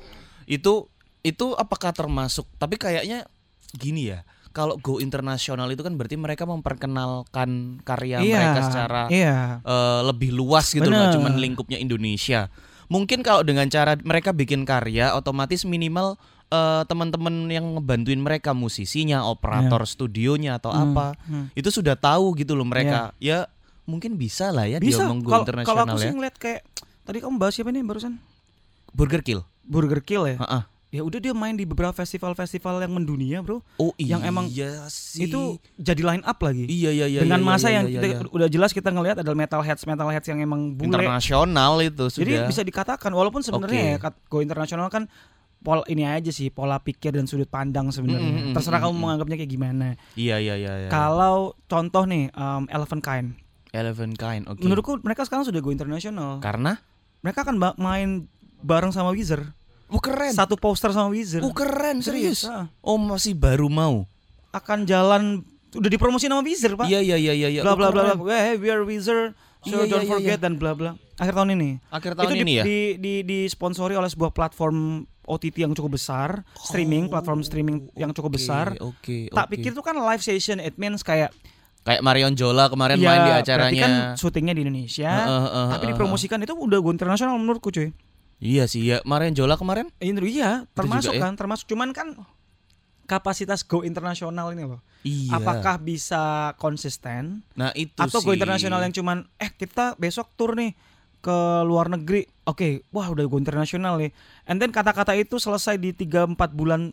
itu 0.46 0.88
itu 1.20 1.46
apakah 1.54 1.90
termasuk 1.90 2.48
tapi 2.54 2.76
kayaknya 2.76 3.28
gini 3.74 4.08
ya 4.08 4.24
kalau 4.50 4.78
go 4.78 4.96
internasional 4.98 5.68
itu 5.68 5.80
kan 5.80 5.92
berarti 5.92 6.14
mereka 6.14 6.46
memperkenalkan 6.46 7.50
karya 7.80 8.20
Iya. 8.20 8.38
mereka 8.38 8.60
secara 8.64 9.02
Iya. 9.08 9.60
eh, 9.60 10.00
lebih 10.02 10.30
luas 10.30 10.70
gitu 10.70 10.80
Bener. 10.82 11.10
cuman 11.10 11.36
lingkupnya 11.36 11.76
Indonesia 11.76 12.48
mungkin 12.88 13.25
kalau 13.25 13.42
dengan 13.42 13.66
cara 13.68 13.97
mereka 14.01 14.33
bikin 14.33 14.64
karya 14.64 15.12
otomatis 15.12 15.64
minimal 15.64 16.16
eh, 16.49 16.83
teman-teman 16.85 17.49
yang 17.49 17.77
ngebantuin 17.79 18.20
mereka 18.20 18.53
musisinya 18.53 19.25
operator 19.27 19.83
studionya 19.88 20.57
atau 20.59 20.70
Hmm, 20.73 20.92
apa 20.92 21.07
hmm. 21.27 21.47
itu 21.57 21.68
sudah 21.70 21.97
tahu 21.97 22.35
gitu 22.37 22.53
loh 22.55 22.66
mereka 22.66 23.12
ya 23.18 23.49
mungkin 23.85 24.16
bisa 24.16 24.49
lah 24.49 24.64
ya 24.64 24.81
dia 24.81 24.88
Bisa. 24.97 25.05
ngomong 25.05 25.20
go 25.20 25.29
Kalau 25.29 25.38
kalau 25.38 25.44
internasional 25.44 25.85
aku 25.85 25.97
ya 25.97 26.05
sih 26.05 26.12
ngeliat 26.16 26.37
kayak 26.40 26.61
tadi 27.05 27.18
kamu 27.20 27.37
bahas 27.37 27.53
siapa 27.53 27.68
nih 27.68 27.85
barusan? 27.85 28.16
Burger 28.94 29.20
Kill 29.20 29.40
Burger 29.64 30.01
Kill 30.01 30.25
ya. 30.25 30.37
Heeh. 30.40 30.62
Ya 30.94 31.02
udah 31.02 31.18
dia 31.18 31.35
main 31.35 31.59
di 31.59 31.66
beberapa 31.66 31.90
festival-festival 31.90 32.78
yang 32.78 32.94
mendunia, 32.94 33.42
Bro. 33.42 33.66
Oh 33.83 33.90
iya 33.98 34.14
Yang 34.14 34.22
emang 34.30 34.46
sih. 34.87 35.26
Itu 35.26 35.59
jadi 35.74 35.98
line 36.07 36.22
up 36.22 36.38
lagi. 36.38 36.70
iya 36.70 36.94
iya 36.94 37.07
iya 37.11 37.20
dengan 37.26 37.42
iya, 37.42 37.48
masa 37.50 37.66
iya, 37.66 37.83
yang 37.83 37.87
iya, 37.90 37.98
kita- 37.98 38.09
iya. 38.22 38.30
udah 38.30 38.46
jelas 38.46 38.70
kita 38.70 38.94
ngelihat 38.94 39.18
adalah 39.18 39.35
metal 39.35 39.59
heads 39.66 39.83
metal 39.83 40.07
heads 40.07 40.30
yang 40.30 40.38
emang 40.38 40.78
bule 40.78 40.94
internasional 40.94 41.83
itu 41.83 42.07
sudah. 42.07 42.22
jadi 42.22 42.35
bisa 42.46 42.62
dikatakan 42.62 43.11
walaupun 43.11 43.42
sebenarnya 43.42 43.98
Oke. 43.98 44.07
ya 44.07 44.11
go 44.30 44.38
internasional 44.38 44.87
kan 44.87 45.11
pol 45.64 45.80
ini 45.88 46.04
aja 46.04 46.28
sih 46.28 46.52
pola 46.52 46.76
pikir 46.78 47.16
dan 47.16 47.24
sudut 47.24 47.48
pandang 47.48 47.88
sebenarnya 47.88 48.20
Mm, 48.30 48.37
mm, 48.38 48.46
mm, 48.50 48.54
terserah 48.54 48.78
mm, 48.78 48.85
kamu 48.85 48.94
mm. 48.94 49.00
menganggapnya 49.00 49.37
kayak 49.40 49.50
gimana 49.50 49.87
Iya 50.14 50.37
iya 50.38 50.54
iya 50.54 50.72
iya. 50.87 50.88
kalau 50.92 51.57
contoh 51.66 52.04
nih 52.07 52.28
um, 52.37 52.68
Elephant 52.68 53.02
Kind 53.02 53.28
Eleven 53.74 54.14
Kind. 54.14 54.46
Oke. 54.46 54.62
menurutku 54.62 55.02
mereka 55.02 55.26
sekarang 55.26 55.42
sudah 55.42 55.59
go 55.59 55.74
internasional 55.74 56.38
karena 56.38 56.78
mereka 57.24 57.42
akan 57.42 57.57
main 57.74 58.30
bareng 58.62 58.94
sama 58.94 59.11
Wizard 59.11 59.50
Oh 59.94 60.02
keren. 60.02 60.35
satu 60.35 60.54
poster 60.54 60.90
sama 60.90 61.07
Wizard 61.07 61.40
Oh 61.40 61.54
keren 61.54 62.02
serius. 62.02 62.42
ah. 62.44 62.66
Oh 62.80 62.98
masih 62.98 63.33
baru 63.33 63.70
mau. 63.70 64.02
akan 64.50 64.83
jalan 64.83 65.22
udah 65.72 65.87
dipromosi 65.88 66.26
nama 66.26 66.38
Wizard 66.40 66.74
pak 66.74 66.87
Iya 66.87 66.98
iya 67.00 67.16
iya 67.16 67.33
iya. 67.33 67.48
iya. 67.48 67.61
bla 67.61 67.72
Oh, 67.72 67.76
bla 67.76 67.90
bla 67.90 68.14
hey 68.28 68.54
we 68.54 68.66
are 68.68 68.83
Wizard 68.83 69.35
so 69.61 69.70
Iya, 69.72 69.78
iya, 69.80 69.87
don't 69.88 70.02
iya, 70.02 70.12
forget 70.12 70.38
iya. 70.38 70.42
dan 70.42 70.54
bla 70.54 70.72
bla 70.72 70.90
akhir 71.14 71.30
tahun 71.33 71.54
ini 71.54 71.70
Akhir 71.88 72.12
tahun 72.12 72.26
itu 72.28 72.35
ini 72.37 72.42
di, 72.44 72.52
ya. 72.52 72.62
di, 72.62 72.78
di, 72.96 73.14
disponsori 73.24 73.94
oleh 73.94 74.07
sebuah 74.07 74.30
platform 74.30 75.02
OTT 75.24 75.57
yang 75.59 75.72
cukup 75.72 75.96
besar, 75.96 76.44
streaming, 76.61 77.09
platform 77.09 77.40
streaming 77.40 77.88
yang 77.94 78.12
cukup 78.12 78.28
Oh, 78.28 78.30
Oke, 78.30 78.37
besar. 78.37 78.66
Oke. 78.76 79.18
Tak 79.33 79.46
pikir 79.48 79.72
itu 79.72 79.80
kan 79.80 79.96
live 79.96 80.20
session, 80.20 80.59
it 80.59 80.76
means 80.76 81.00
kayak 81.00 81.33
kayak 81.80 82.00
Marion 82.00 82.33
Jola 82.33 82.68
kemarin 82.68 82.96
ya, 82.96 83.09
main 83.09 83.20
di 83.22 83.33
acaranya. 83.35 83.80
kan 83.80 83.92
syutingnya 84.14 84.52
di 84.52 84.62
Indonesia, 84.62 85.09
Heeh, 85.09 85.42
heeh, 85.44 85.66
tapi 85.70 85.80
heeh, 85.80 85.90
dipromosikan 85.90 86.37
itu 86.38 86.52
udah 86.52 86.76
go 86.76 86.88
internasional 86.88 87.35
menurutku 87.35 87.68
cuy. 87.68 87.88
Iya 88.44 88.68
sih 88.68 88.85
ya. 88.85 89.00
Marion 89.09 89.33
Jola 89.33 89.57
kemarin. 89.57 89.88
Eh, 90.04 90.12
Iya, 90.12 90.68
termasuk 90.76 91.16
juga 91.16 91.16
ya? 91.16 91.22
kan, 91.24 91.33
termasuk 91.33 91.64
cuman 91.64 91.96
kan 91.96 92.12
kapasitas 93.09 93.64
go 93.64 93.80
internasional 93.80 94.52
ini 94.52 94.68
loh. 94.68 94.85
Iya. 95.00 95.40
Apakah 95.40 95.80
bisa 95.80 96.52
konsisten 96.61 97.40
Nah 97.57 97.72
itu 97.72 97.96
atau 97.96 98.20
go 98.20 98.33
sih. 98.33 98.37
internasional 98.37 98.80
yang 98.85 98.92
cuman 98.92 99.24
eh 99.37 99.48
kita 99.48 99.96
besok 99.96 100.28
tur 100.37 100.52
nih 100.57 100.76
ke 101.24 101.37
luar 101.64 101.88
negeri. 101.88 102.28
Oke, 102.44 102.85
wah 102.92 103.09
udah 103.09 103.24
go 103.24 103.40
internasional 103.40 103.96
nih. 103.96 104.12
And 104.44 104.61
then 104.61 104.72
kata-kata 104.72 105.16
itu 105.16 105.40
selesai 105.40 105.80
di 105.80 105.96
3 105.96 106.28
4 106.28 106.37
bulan 106.52 106.92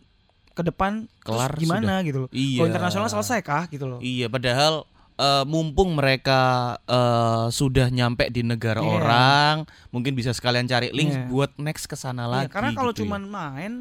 ke 0.52 0.60
depan 0.60 1.08
terus 1.24 1.36
Kelar 1.36 1.52
gimana 1.56 2.00
gitu 2.04 2.28
loh. 2.28 2.30
Iya. 2.32 2.60
Go 2.60 2.68
internasional 2.68 3.08
selesai 3.08 3.40
kah 3.40 3.68
gitu 3.68 3.84
loh. 3.88 4.00
Iya, 4.00 4.28
padahal 4.28 4.84
eh, 5.14 5.44
mumpung 5.44 5.92
mereka 5.92 6.40
eh, 6.82 7.46
sudah 7.48 7.88
nyampe 7.88 8.28
di 8.28 8.40
negara 8.40 8.78
Iya. 8.78 8.88
orang, 8.92 9.56
mungkin 9.88 10.12
bisa 10.12 10.30
sekalian 10.30 10.64
cari 10.64 10.88
link 10.90 11.10
Iya. 11.10 11.26
buat 11.26 11.52
next 11.56 11.84
ke 11.84 11.94
sana 11.94 12.24
Iya, 12.24 12.32
lagi. 12.44 12.48
karena 12.50 12.70
kalau 12.72 12.90
gitu 12.90 13.00
ya. 13.00 13.08
cuman 13.08 13.22
main 13.24 13.72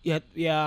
ya 0.00 0.18
ya 0.32 0.60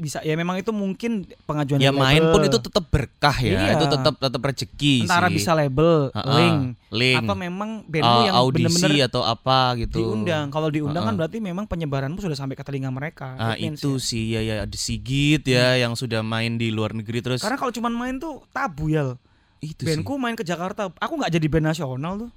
bisa 0.00 0.18
ya 0.20 0.32
memang 0.32 0.56
itu 0.56 0.72
mungkin 0.72 1.28
pengajuan 1.44 1.76
ya 1.76 1.92
main 1.92 2.18
label. 2.18 2.32
pun 2.32 2.40
itu 2.42 2.58
tetap 2.58 2.84
berkah 2.88 3.36
ya, 3.36 3.52
Iya. 3.52 3.72
itu 3.76 3.84
tetap 3.86 4.14
tetap 4.16 4.40
rezeki 4.40 4.94
antara 5.04 5.28
sih. 5.28 5.36
bisa 5.36 5.52
label, 5.52 6.08
Heeh, 6.10 6.34
link, 6.34 6.60
link, 6.88 7.20
atau 7.20 7.36
memang 7.36 7.70
bandmu 7.84 8.00
eh, 8.16 8.24
yang 8.24 8.34
audisi 8.34 8.64
bener-bener 8.80 9.06
atau 9.06 9.22
apa 9.22 9.58
gitu. 9.76 10.00
diundang. 10.00 10.48
Kalau 10.48 10.68
diundang 10.68 11.02
kan 11.02 11.12
Heeh. 11.12 11.20
berarti 11.20 11.38
memang 11.38 11.64
penyebaranmu 11.64 12.16
sudah 12.16 12.32
sampai 12.32 12.56
ke 12.56 12.64
telinga 12.64 12.88
mereka. 12.88 13.36
Means 13.54 13.76
itu 13.76 13.90
ya. 13.92 14.00
sih 14.00 14.24
ya 14.26 14.40
ya 14.40 14.54
ada 14.64 14.72
Sigit 14.74 15.44
ya 15.44 15.76
yang 15.76 15.92
sudah 15.92 16.24
main 16.24 16.56
di 16.56 16.72
luar 16.72 16.90
negeri 16.90 17.20
terus 17.20 17.38
Karena 17.38 17.54
kalau 17.54 17.70
cuman 17.70 17.92
main 17.92 18.16
tuh 18.16 18.40
tabu 18.48 18.88
ya. 18.88 19.20
itu 19.58 19.84
Bandku 19.84 20.16
main 20.16 20.32
ke 20.32 20.40
Jakarta, 20.40 20.88
aku 20.90 21.12
nggak 21.14 21.30
jadi 21.30 21.46
band 21.46 21.68
nasional 21.68 22.12
tuh. 22.16 22.30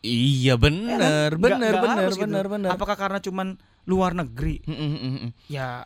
sih. 0.00 0.40
Iya 0.40 0.48
Ya 0.48 0.56
kan? 0.56 0.58
bener 0.58 1.30
bener 1.36 1.72
bener 1.76 1.96
harus 2.00 2.16
gitu. 2.16 2.24
bener 2.24 2.48
bener. 2.48 2.70
Apakah 2.72 2.96
karena 2.96 3.20
cuman 3.20 3.60
luar 3.84 4.16
negeri? 4.16 4.64
Mm, 4.64 4.72
mm. 4.72 5.28
Ya 5.46 5.84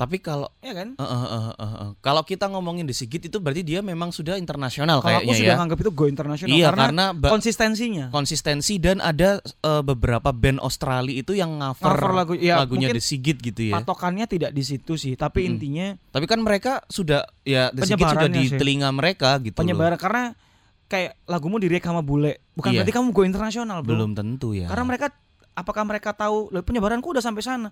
Tapi 0.00 0.16
kalau 0.16 0.48
ya 0.58 0.72
kan? 0.72 0.96
eh, 0.96 1.04
eh, 1.04 1.26
eh, 1.28 1.52
eh, 1.54 1.74
eh. 1.78 1.90
kalau 2.00 2.22
kita 2.22 2.48
ngomongin 2.48 2.82
The 2.82 2.96
Sigit 2.96 3.20
itu 3.22 3.36
berarti 3.36 3.60
dia 3.60 3.80
memang 3.80 4.08
sudah 4.08 4.34
internasional 4.34 4.98
Kalau 4.98 5.12
aku 5.12 5.20
kayaknya 5.22 5.36
sudah 5.36 5.52
ya. 5.52 5.58
nganggap 5.60 5.78
itu 5.78 5.90
go 5.92 6.04
internasional 6.06 6.48
Iya, 6.50 6.66
karena, 6.66 6.84
karena 6.86 7.04
konsistensinya. 7.28 8.06
konsistensi 8.08 8.74
dan 8.76 8.98
ada 8.98 9.36
eh, 9.42 9.82
beberapa 9.82 10.30
band 10.30 10.56
Australia 10.58 11.12
itu 11.14 11.32
yang 11.32 11.52
cover, 11.76 12.16
lagu- 12.16 12.40
ya, 12.40 12.56
lagunya 12.58 12.88
The 12.88 12.98
Sigit 12.98 13.36
gitu 13.38 13.60
ya. 13.66 13.76
Patokannya 13.76 14.24
tidak 14.24 14.50
di 14.50 14.62
situ 14.62 14.96
sih, 14.96 15.12
tapi 15.14 15.42
Mm-mm. 15.42 15.50
intinya 15.52 15.86
Tapi 16.08 16.24
kan 16.24 16.40
mereka 16.40 16.80
sudah 16.86 17.28
ya 17.42 17.68
The 17.68 17.84
Sigit 17.84 18.08
sudah 18.08 18.26
di 18.26 18.44
sih. 18.46 18.56
telinga 18.56 18.88
mereka 18.90 19.36
gitu 19.38 19.52
loh. 19.52 19.60
penyebaran 19.60 19.94
karena 19.94 20.32
kayak 20.86 21.20
lagumu 21.24 21.56
direk 21.56 21.82
sama 21.82 22.00
bule, 22.00 22.40
bukan 22.52 22.72
Iya. 22.72 22.82
berarti 22.82 22.92
kamu 22.92 23.08
go 23.10 23.22
internasional. 23.22 23.78
Belum 23.80 24.10
tentu 24.10 24.50
ya. 24.50 24.64
Karena 24.64 24.82
mereka 24.82 25.12
apakah 25.52 25.84
mereka 25.84 26.10
tahu 26.10 26.48
"Loh, 26.48 26.62
penyebaranku 26.62 27.04
udah 27.06 27.20
sampai 27.20 27.42
sana. 27.42 27.68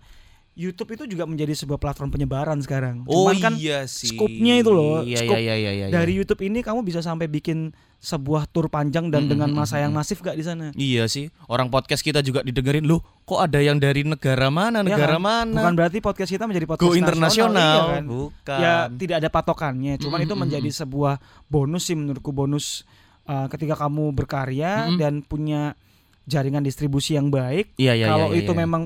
YouTube 0.59 0.91
itu 0.93 1.07
juga 1.07 1.23
menjadi 1.23 1.55
sebuah 1.55 1.79
platform 1.79 2.11
penyebaran 2.11 2.59
sekarang. 2.59 3.07
oh 3.07 3.31
Cuman 3.31 3.39
kan 3.39 3.53
iya 3.55 3.87
sih. 3.87 4.11
scope-nya 4.11 4.59
itu 4.59 4.69
loh, 4.69 5.07
Iya 5.07 5.23
scope 5.23 5.39
iya 5.39 5.55
iya 5.55 5.71
iya. 5.71 5.87
iya. 5.87 5.95
dari 5.95 6.13
YouTube 6.13 6.43
ini 6.43 6.61
kamu 6.61 6.83
bisa 6.83 6.99
sampai 6.99 7.31
bikin 7.31 7.71
sebuah 7.97 8.47
tour 8.47 8.67
panjang 8.67 9.07
dan 9.07 9.27
Mm, 9.27 9.31
dengan 9.31 9.49
mm, 9.49 9.55
mm, 9.55 9.63
masa 9.63 9.79
yang 9.79 9.91
mm. 9.91 9.99
masif 9.99 10.19
gak 10.19 10.35
di 10.35 10.43
sana. 10.43 10.75
Iya 10.75 11.07
sih, 11.07 11.31
orang 11.47 11.67
podcast 11.67 12.03
kita 12.03 12.21
juga 12.21 12.43
didengerin 12.43 12.83
loh. 12.85 13.03
Kok 13.23 13.39
ada 13.39 13.59
yang 13.59 13.79
dari 13.79 14.03
negara 14.03 14.51
mana, 14.51 14.83
Ya 14.83 14.87
negara 14.87 15.15
kan? 15.15 15.23
mana? 15.23 15.59
Bukan 15.63 15.75
berarti 15.75 15.99
podcast 15.99 16.31
kita 16.31 16.45
menjadi 16.45 16.67
podcast 16.67 16.83
Go 16.85 16.99
internasional, 16.99 17.79
iya 17.79 17.95
kan? 17.95 18.05
bukan. 18.05 18.59
Ya 18.59 18.75
tidak 18.91 19.17
ada 19.23 19.29
patokannya, 19.31 19.95
cuman 19.97 20.19
Mm, 20.19 20.27
itu 20.27 20.35
menjadi 20.35 20.71
sebuah 20.75 21.15
bonus 21.47 21.87
sih 21.87 21.95
menurutku 21.95 22.31
bonus 22.31 22.83
uh, 23.25 23.47
ketika 23.47 23.79
kamu 23.79 24.11
berkarya 24.11 24.91
dan 24.95 25.23
punya 25.23 25.79
jaringan 26.25 26.61
distribusi 26.61 27.15
yang 27.15 27.31
baik. 27.31 27.73
Iya 27.79 27.95
iya 27.95 28.07
Kalau 28.11 28.31
iya, 28.31 28.43
itu 28.43 28.53
iya. 28.53 28.59
memang 28.59 28.83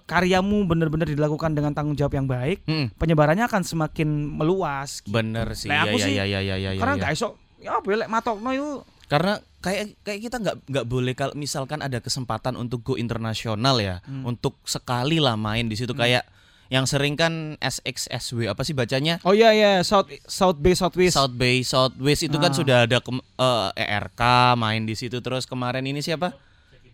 karyamu 0.00 0.64
benar-benar 0.64 1.04
dilakukan 1.04 1.52
dengan 1.52 1.70
tanggung 1.70 1.92
jawab 1.92 2.14
yang 2.14 2.24
baik, 2.24 2.64
Mm, 2.64 2.92
penyebarannya 2.94 3.44
akan 3.44 3.62
semakin 3.62 4.08
meluas. 4.30 5.00
gitu. 5.00 5.12
bener 5.12 5.52
sih. 5.52 5.68
Nah, 5.68 5.84
aku 5.84 5.96
Iya 5.96 6.04
sih- 6.04 6.14
iya 6.14 6.24
iya 6.24 6.40
iya 6.40 6.70
iya. 6.70 6.70
Karena 6.76 6.94
iya. 6.94 7.02
gak 7.02 7.12
esok 7.12 7.32
ya 7.58 7.72
ya 7.74 7.96
lek 7.96 8.08
matokno 8.08 8.50
itu 8.50 8.70
Karena 9.04 9.36
kayak 9.58 10.00
kayak 10.00 10.20
kita 10.22 10.36
nggak 10.38 10.56
nggak 10.66 10.86
boleh 10.86 11.12
kalau 11.12 11.34
misalkan 11.34 11.78
ada 11.78 11.96
kesempatan 11.98 12.54
untuk 12.54 12.80
go 12.82 12.94
internasional 12.94 13.76
ya, 13.76 14.00
Hmm. 14.02 14.24
untuk 14.26 14.56
sekali 14.62 15.16
lah 15.16 15.34
main 15.34 15.64
di 15.64 15.74
situ 15.74 15.92
kayak 15.92 16.24
yang 16.66 16.84
sering 16.84 17.12
kan 17.12 17.60
SXSW 17.60 18.48
apa 18.48 18.64
sih 18.64 18.72
bacanya? 18.72 19.20
Oh 19.20 19.30
iya 19.30 19.52
iya 19.52 19.70
South 19.82 20.08
South 20.24 20.56
Bay 20.56 20.72
Southwest. 20.72 21.14
South 21.14 21.32
Bay 21.32 21.60
Southwest 21.60 22.22
itu 22.22 22.36
kan 22.38 22.50
Ah. 22.50 22.56
sudah 22.56 22.76
ada 22.82 22.98
kem- 22.98 23.20
eh, 23.20 23.70
ERK 23.76 24.22
main 24.54 24.82
di 24.82 24.94
situ 24.94 25.20
terus 25.20 25.44
kemarin 25.44 25.84
ini 25.84 26.00
siapa? 26.00 26.32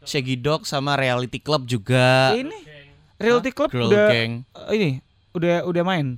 Shaggy 0.00 0.34
Dog 0.34 0.64
sama 0.64 0.96
Reality 0.96 1.38
Club 1.38 1.64
juga. 1.64 2.34
Ini 2.34 2.58
Realty 3.20 3.50
Club 3.50 3.70
Girl 3.70 3.86
udah 3.86 4.08
Gang. 4.08 4.32
eh, 4.42 4.74
ini 4.74 4.90
udah 5.30 5.62
udah 5.62 5.82
main. 5.82 6.16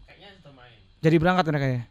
Jadi 0.99 1.17
berangkat 1.19 1.45
mereka 1.47 1.67
ya. 1.69 1.83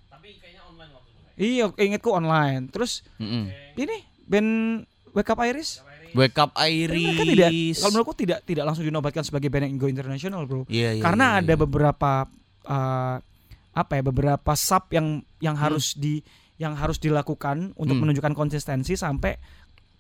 Iya, 1.36 1.74
ingetku 1.76 2.10
online. 2.10 2.70
Terus 2.70 3.02
Mm-mm. 3.18 3.50
ini 3.76 3.98
band 4.24 4.50
Wake 5.12 5.28
Up 5.28 5.42
Iris. 5.42 5.82
Wake 6.12 6.38
Up 6.38 6.52
Tapi 6.54 6.86
Iris. 6.86 7.02
mereka 7.08 7.24
tidak, 7.26 7.50
kalau 7.74 7.92
menurutku 7.92 8.16
tidak 8.16 8.40
tidak 8.44 8.64
langsung 8.64 8.84
dinobatkan 8.84 9.24
sebagai 9.24 9.48
band 9.48 9.66
yang 9.66 9.76
go 9.76 9.88
internasional, 9.88 10.44
bro. 10.44 10.68
Iya, 10.68 11.00
iya, 11.00 11.02
Karena 11.02 11.26
iya, 11.34 11.40
ada 11.42 11.54
iya. 11.56 11.60
beberapa 11.60 12.12
eh, 12.62 13.16
apa 13.72 13.92
ya, 13.92 14.02
beberapa 14.04 14.52
sub 14.54 14.92
yang 14.92 15.08
yang 15.40 15.56
Hmm. 15.56 15.64
harus 15.66 15.96
di 15.96 16.22
yang 16.56 16.78
harus 16.78 16.96
dilakukan 16.96 17.74
untuk 17.74 17.98
Hmm. 17.98 18.06
menunjukkan 18.06 18.38
konsistensi 18.38 18.94
sampai 18.94 19.42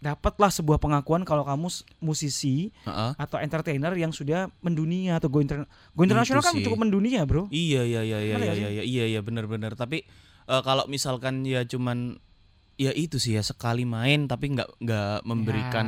dapatlah 0.02 0.50
sebuah 0.50 0.82
pengakuan 0.82 1.22
kalau 1.22 1.46
kamu 1.46 1.70
musisi 2.02 2.74
Heeh. 2.90 3.12
atau 3.22 3.38
entertainer 3.38 3.94
yang 3.94 4.10
sudah 4.10 4.50
mendunia 4.66 5.22
atau 5.22 5.30
go 5.30 5.46
interna- 5.46 5.70
go 5.94 6.02
internasional 6.02 6.42
kan 6.42 6.58
cukup 6.58 6.82
mendunia, 6.82 7.22
bro. 7.24 7.46
Iya 7.54 7.86
iya 7.86 8.02
iya 8.02 8.18
iya 8.18 8.36
iya 8.36 8.36
gak 8.42 8.56
iya 8.58 8.70
iya 8.70 8.84
iya 8.84 9.06
iya 9.14 9.20
benar-benar 9.22 9.78
tapi 9.78 10.02
eh, 10.50 10.62
kalau 10.66 10.90
misalkan 10.90 11.46
ya 11.46 11.62
cuman 11.70 12.18
ya 12.73 12.89
itu 12.91 13.15
sih 13.15 13.34
ya 13.34 13.41
sekali 13.41 13.84
main 13.84 14.25
tapi 14.25 14.49
nggak 14.49 14.79
nggak 14.79 15.17
memberikan 15.21 15.88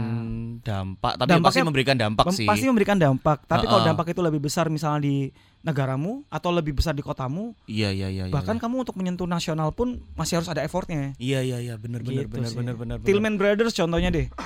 dampak 0.60 1.16
tapi 1.16 1.30
Dampaknya 1.32 1.48
pasti 1.48 1.62
memberikan 1.64 1.98
dampak 1.98 2.26
Mem- 2.26 2.36
sih 2.36 2.46
Pasti 2.46 2.66
memberikan 2.66 2.98
dampak, 2.98 3.38
tapi 3.44 3.66
kalau 3.66 3.82
Ha-ha. 3.82 3.90
dampak 3.90 4.08
itu 4.08 4.22
lebih 4.22 4.40
besar 4.40 4.68
misalnya 4.68 5.02
di 5.02 5.16
negaramu 5.60 6.28
atau 6.28 6.52
lebih 6.52 6.74
besar 6.74 6.92
di 6.92 7.00
kotamu, 7.00 7.56
iya 7.66 7.88
iya 7.88 8.08
iya 8.08 8.28
iya, 8.28 8.30
bahkan 8.30 8.56
kamu 8.56 8.84
untuk 8.84 8.94
menyentuh 8.94 9.24
nasional 9.26 9.72
pun 9.72 10.04
masih 10.14 10.38
harus 10.38 10.48
ada 10.48 10.60
effortnya. 10.60 11.16
iya 11.18 11.40
iya 11.40 11.58
iya 11.58 11.76
benar 11.76 12.02
benar 12.02 12.24
Gitu 12.24 12.36
benar 12.36 12.50
sih. 12.50 12.58
benar 12.58 12.76
benar 12.76 12.96
benar. 12.98 13.08
Tillman 13.08 13.36
Brothers 13.36 13.74
contohnya 13.74 14.10
deh. 14.10 14.28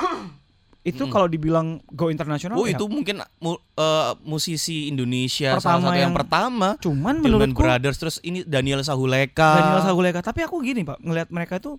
itu 0.86 1.04
Mm-mm. 1.04 1.12
kalau 1.12 1.28
dibilang 1.28 1.68
go 1.90 2.08
internasional 2.08 2.56
oh 2.56 2.64
ya, 2.64 2.80
itu 2.80 2.86
mungkin 2.88 3.20
mu- 3.38 3.60
eh, 3.76 4.12
musisi 4.24 4.88
Indonesia 4.88 5.52
Pertama 5.52 5.60
salah 5.60 5.82
satu 5.84 5.92
yang, 5.92 6.04
yang- 6.06 6.16
pertama 6.16 6.68
cuman 6.80 7.16
Tillman 7.18 7.52
menurutku 7.52 7.60
Brothers 7.60 7.98
terus 7.98 8.16
ini 8.22 8.40
Daniel 8.42 8.80
Sahuleka 8.80 9.52
Daniel 9.60 9.84
Saguleka, 9.84 10.22
tapi 10.22 10.42
aku 10.42 10.64
gini, 10.64 10.82
Pak, 10.82 11.02
ngelihat 11.02 11.28
mereka 11.28 11.58
itu 11.58 11.76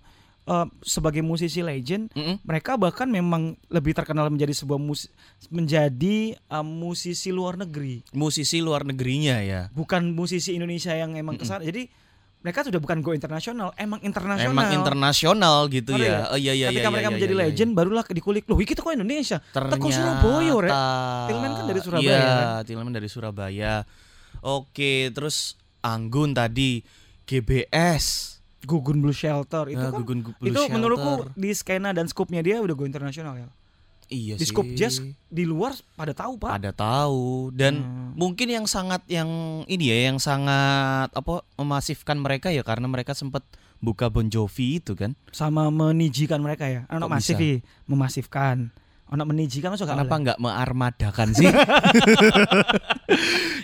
eh, 0.49 0.67
sebagai 0.81 1.21
musisi 1.21 1.61
legend, 1.61 2.09
Mm-mm. 2.17 2.41
mereka 2.41 2.73
bahkan 2.75 3.05
memang 3.05 3.53
lebih 3.69 3.93
terkenal 3.93 4.25
menjadi 4.33 4.57
sebuah 4.57 4.81
mus 4.81 5.05
menjadi 5.53 6.33
eh, 6.33 6.65
musisi 6.65 7.29
luar 7.29 7.61
negeri, 7.61 8.01
musisi 8.17 8.57
luar 8.59 8.81
negerinya 8.81 9.37
ya 9.45 9.69
bukan 9.69 10.17
musisi 10.17 10.57
Indonesia 10.57 10.97
yang 10.97 11.13
emang 11.13 11.37
Mm-mm. 11.37 11.45
ke 11.45 11.53
sana. 11.53 11.61
Jadi 11.61 12.09
mereka 12.39 12.63
sudah 12.63 12.79
bukan 12.79 13.03
go 13.03 13.11
internasional, 13.11 13.75
emang 13.75 13.99
internasional. 13.99 14.47
emang 14.55 14.71
internasional 14.71 15.67
gitu 15.67 15.91
ya 15.99 16.31
oh 16.31 16.39
iya 16.39 16.55
iya 16.55 16.71
Ketika 16.71 16.87
iya 16.87 16.93
mereka 16.95 17.09
iya, 17.11 17.15
menjadi 17.19 17.33
iya, 17.35 17.41
iya. 17.43 17.49
legend, 17.51 17.71
barulah 17.75 18.03
dikulik. 18.07 18.47
Loh, 18.47 18.55
kita 18.63 18.79
kok 18.79 18.95
Indonesia? 18.95 19.43
Ternyata 19.51 19.75
Teko 19.75 19.87
Surabaya, 19.91 20.55
Rek. 20.55 20.71
Tillman 21.27 21.51
kan 21.51 21.65
dari 21.67 21.81
Surabaya, 21.83 22.07
Iya, 22.07 22.23
kan? 22.23 22.63
Tillman 22.63 22.93
dari 22.95 23.09
Surabaya. 23.11 23.73
Oke, 24.39 25.11
terus 25.11 25.59
Anggun 25.83 26.31
tadi 26.31 26.79
GBS. 27.27 28.38
Gugun 28.61 28.99
Blue 28.99 29.11
Shelter 29.11 29.67
itu 29.67 29.77
Nah, 29.77 29.89
kan 29.89 29.99
Gugun 29.99 30.19
Blue 30.21 30.35
itu 30.41 30.51
Shelter. 30.53 30.73
menurutku 30.73 31.11
di 31.33 31.51
skena 31.51 31.89
dan 31.89 32.05
skupnya 32.05 32.39
dia 32.39 32.57
udah 32.57 32.71
go 32.71 32.83
internasional 32.83 33.35
ya. 33.35 33.47
iya 34.07 34.33
di 34.33 34.41
sih. 34.41 34.49
scope 34.49 34.73
jazz 34.73 34.97
di 35.23 35.43
luar 35.43 35.71
pada 35.93 36.11
tahu, 36.11 36.33
Pak. 36.35 36.49
pada 36.51 36.71
tahu 36.71 37.53
dan 37.53 37.77
Hmm. 37.77 38.11
mungkin 38.13 38.47
yang 38.47 38.65
sangat 38.65 39.05
yang 39.05 39.29
ini 39.65 39.85
ya 39.85 39.97
yang 40.03 40.17
sangat 40.17 41.07
apa 41.09 41.45
memasifkan 41.53 42.17
mereka 42.17 42.49
ya 42.49 42.61
karena 42.61 42.85
mereka 42.85 43.13
sempat 43.13 43.45
buka 43.77 44.07
Bon 44.07 44.25
Jovi 44.25 44.77
itu 44.77 44.91
kan. 44.91 45.13
Sama 45.29 45.69
menijikan 45.69 46.39
mereka 46.39 46.65
ya. 46.65 46.83
Anak 46.87 47.05
Kok 47.05 47.13
masif 47.13 47.35
bisa? 47.35 47.47
ih, 47.47 47.57
memasifkan. 47.85 48.57
Anak 49.07 49.25
menijikan 49.25 49.71
masuk 49.71 49.85
Kenapa 49.85 50.15
nggak 50.15 50.37
mearmadakan 50.37 51.27
sih? 51.31 51.49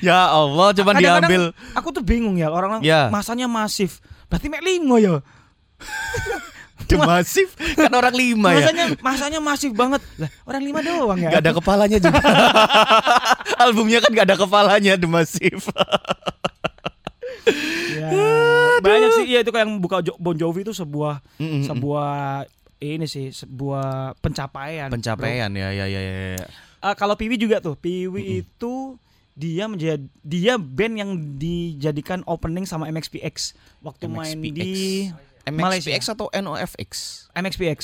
ya 0.01 0.29
Allah, 0.31 0.71
Kadang-kadang 0.71 1.01
diambil. 1.21 1.43
Aku 1.73 1.89
tuh 1.89 2.01
bingung 2.01 2.35
ya 2.35 2.49
orang-orang 2.49 2.81
Ya. 2.81 3.09
masanya 3.09 3.45
masif. 3.45 4.01
Berarti 4.27 4.47
mek 4.49 4.63
limo 4.63 4.95
ya. 4.97 5.19
The 6.85 7.01
Massive 7.01 7.49
kan 7.73 7.89
orang 7.89 8.13
lima 8.13 8.53
ya. 8.53 8.69
Masanya 8.69 8.85
masanya 9.01 9.39
masif 9.41 9.71
banget. 9.73 10.05
Lah, 10.21 10.29
orang 10.45 10.61
lima 10.61 10.79
doang 10.85 11.17
ya. 11.17 11.33
Gak 11.33 11.41
ada 11.41 11.53
kepalanya 11.57 11.97
juga. 11.97 12.19
Albumnya 13.63 14.03
kan 14.05 14.11
gak 14.13 14.27
ada 14.29 14.37
kepalanya 14.37 14.93
The 14.93 15.07
Massive. 15.09 15.65
Ya, 17.95 18.11
banyak 18.81 19.11
sih 19.21 19.25
ya 19.29 19.39
itu 19.41 19.49
kayak 19.53 19.65
yang 19.69 19.77
buka 19.77 20.01
Bon 20.17 20.33
Jovi 20.33 20.65
itu 20.65 20.73
sebuah 20.73 21.21
Mm-mm. 21.37 21.61
sebuah 21.65 22.43
ini 22.81 23.05
sih 23.05 23.29
sebuah 23.29 24.17
pencapaian. 24.17 24.89
bro. 24.89 24.97
Pencapaian 24.97 25.49
ya 25.53 25.69
ya 25.73 25.85
ya 25.85 26.01
ya. 26.01 26.13
ya. 26.37 26.47
Eh, 26.85 26.95
kalau 26.97 27.17
Piwi 27.17 27.37
juga 27.37 27.61
tuh, 27.61 27.73
Piwi 27.73 28.45
itu 28.45 28.97
dia 29.35 29.67
menjadi 29.67 29.99
dia 30.23 30.55
band 30.55 30.95
yang 30.95 31.11
dijadikan 31.35 32.23
opening 32.23 32.63
sama 32.63 32.87
MXPX 32.87 33.51
waktu 33.83 34.07
main 34.07 34.39
MXPX. 34.39 34.55
di 34.55 34.71
MXPX 35.45 35.61
Malaysia. 35.61 36.15
atau 36.15 36.27
NOFX? 36.31 36.89
MXPX. 37.35 37.79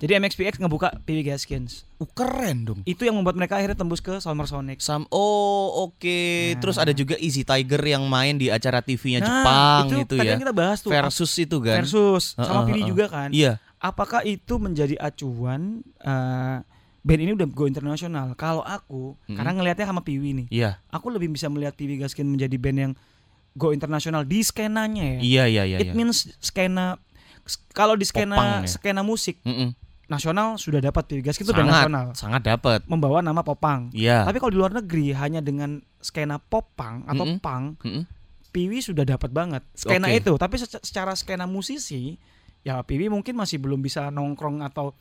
Jadi 0.00 0.16
MXPX 0.16 0.56
ngebuka 0.56 0.96
Piwi 1.04 1.20
Gaskins. 1.20 1.84
Uh, 2.00 2.08
keren 2.08 2.64
dong. 2.64 2.80
Itu 2.88 3.04
yang 3.04 3.20
membuat 3.20 3.36
mereka 3.36 3.60
akhirnya 3.60 3.76
tembus 3.76 4.00
ke 4.00 4.16
Summer 4.16 4.48
Sonic. 4.48 4.80
Sam 4.80 5.04
oh 5.12 5.88
oke. 5.88 6.20
Terus 6.56 6.80
ada 6.80 6.92
juga 6.92 7.20
Easy 7.20 7.44
Tiger 7.44 7.80
yang 7.84 8.08
main 8.08 8.40
di 8.40 8.48
acara 8.48 8.80
TV-nya 8.80 9.20
Nah, 9.20 9.28
Jepang 9.28 9.84
itu 9.84 9.96
itu 10.00 10.14
tadi 10.16 10.24
ya. 10.24 10.32
yang 10.36 10.40
kita 10.40 10.56
bahas 10.56 10.80
tuh. 10.80 10.88
Versus 10.88 11.32
itu 11.36 11.60
kan. 11.60 11.84
versus 11.84 12.32
sama 12.32 12.64
Heeh, 12.64 12.66
Piwi 12.72 12.80
heeh. 12.80 12.88
juga 12.88 13.04
kan. 13.12 13.28
Iya. 13.28 13.52
Apakah 13.76 14.24
itu 14.24 14.56
menjadi 14.56 14.96
acuan 14.96 15.84
eh, 16.00 16.56
band 17.00 17.20
ini 17.20 17.32
udah 17.32 17.48
go 17.48 17.64
internasional? 17.64 18.32
Kalau 18.34 18.60
aku 18.60 19.16
Mm-mm. 19.24 19.36
karena 19.36 19.52
ngelihatnya 19.52 19.86
sama 19.88 20.02
Piwi 20.02 20.44
nih. 20.44 20.46
Iya. 20.52 20.70
Aku 20.88 21.08
lebih 21.08 21.32
bisa 21.32 21.48
melihat 21.48 21.72
Piwi 21.72 21.96
Gaskin 21.96 22.28
menjadi 22.28 22.56
band 22.56 22.78
yang 22.78 22.92
go 23.52 23.72
internasional 23.72 24.22
di 24.22 24.40
skenanya 24.40 25.18
ya. 25.18 25.20
Iya 25.20 25.44
iya 25.46 25.62
iya. 25.66 25.78
It 25.80 25.90
iya. 25.90 25.94
means 25.94 26.28
skena 26.38 27.00
kalau 27.72 27.96
di 27.96 28.04
skena 28.04 28.36
Popang 28.36 28.62
ya. 28.62 28.70
skena 28.70 29.02
musik 29.02 29.40
Mm-mm. 29.42 29.74
nasional 30.06 30.54
sudah 30.54 30.78
dapat 30.78 31.08
Piwi 31.08 31.22
Gaskin 31.24 31.42
itu 31.42 31.50
band 31.50 31.66
sangat 31.66 31.82
nasional 31.82 32.06
sangat 32.14 32.42
dapat. 32.44 32.80
membawa 32.86 33.18
nama 33.20 33.40
popang. 33.40 33.88
Iya. 33.90 34.28
Tapi 34.28 34.36
kalau 34.38 34.52
di 34.52 34.58
luar 34.60 34.72
negeri 34.74 35.16
hanya 35.16 35.40
dengan 35.40 35.80
skena 35.98 36.36
popang 36.36 37.02
atau 37.04 37.24
Mm-mm. 37.26 37.40
punk, 37.40 37.80
Mm-mm. 37.82 38.04
Piwi 38.50 38.82
sudah 38.82 39.06
dapat 39.06 39.30
banget 39.30 39.62
skena 39.72 40.10
Oke. 40.10 40.20
itu. 40.20 40.32
Tapi 40.34 40.54
seca- 40.58 40.82
secara 40.82 41.14
skena 41.14 41.46
musisi, 41.46 42.18
ya 42.60 42.82
Piwi 42.82 43.06
mungkin 43.08 43.38
masih 43.38 43.56
belum 43.56 43.78
bisa 43.78 44.10
nongkrong 44.10 44.60
atau 44.60 44.92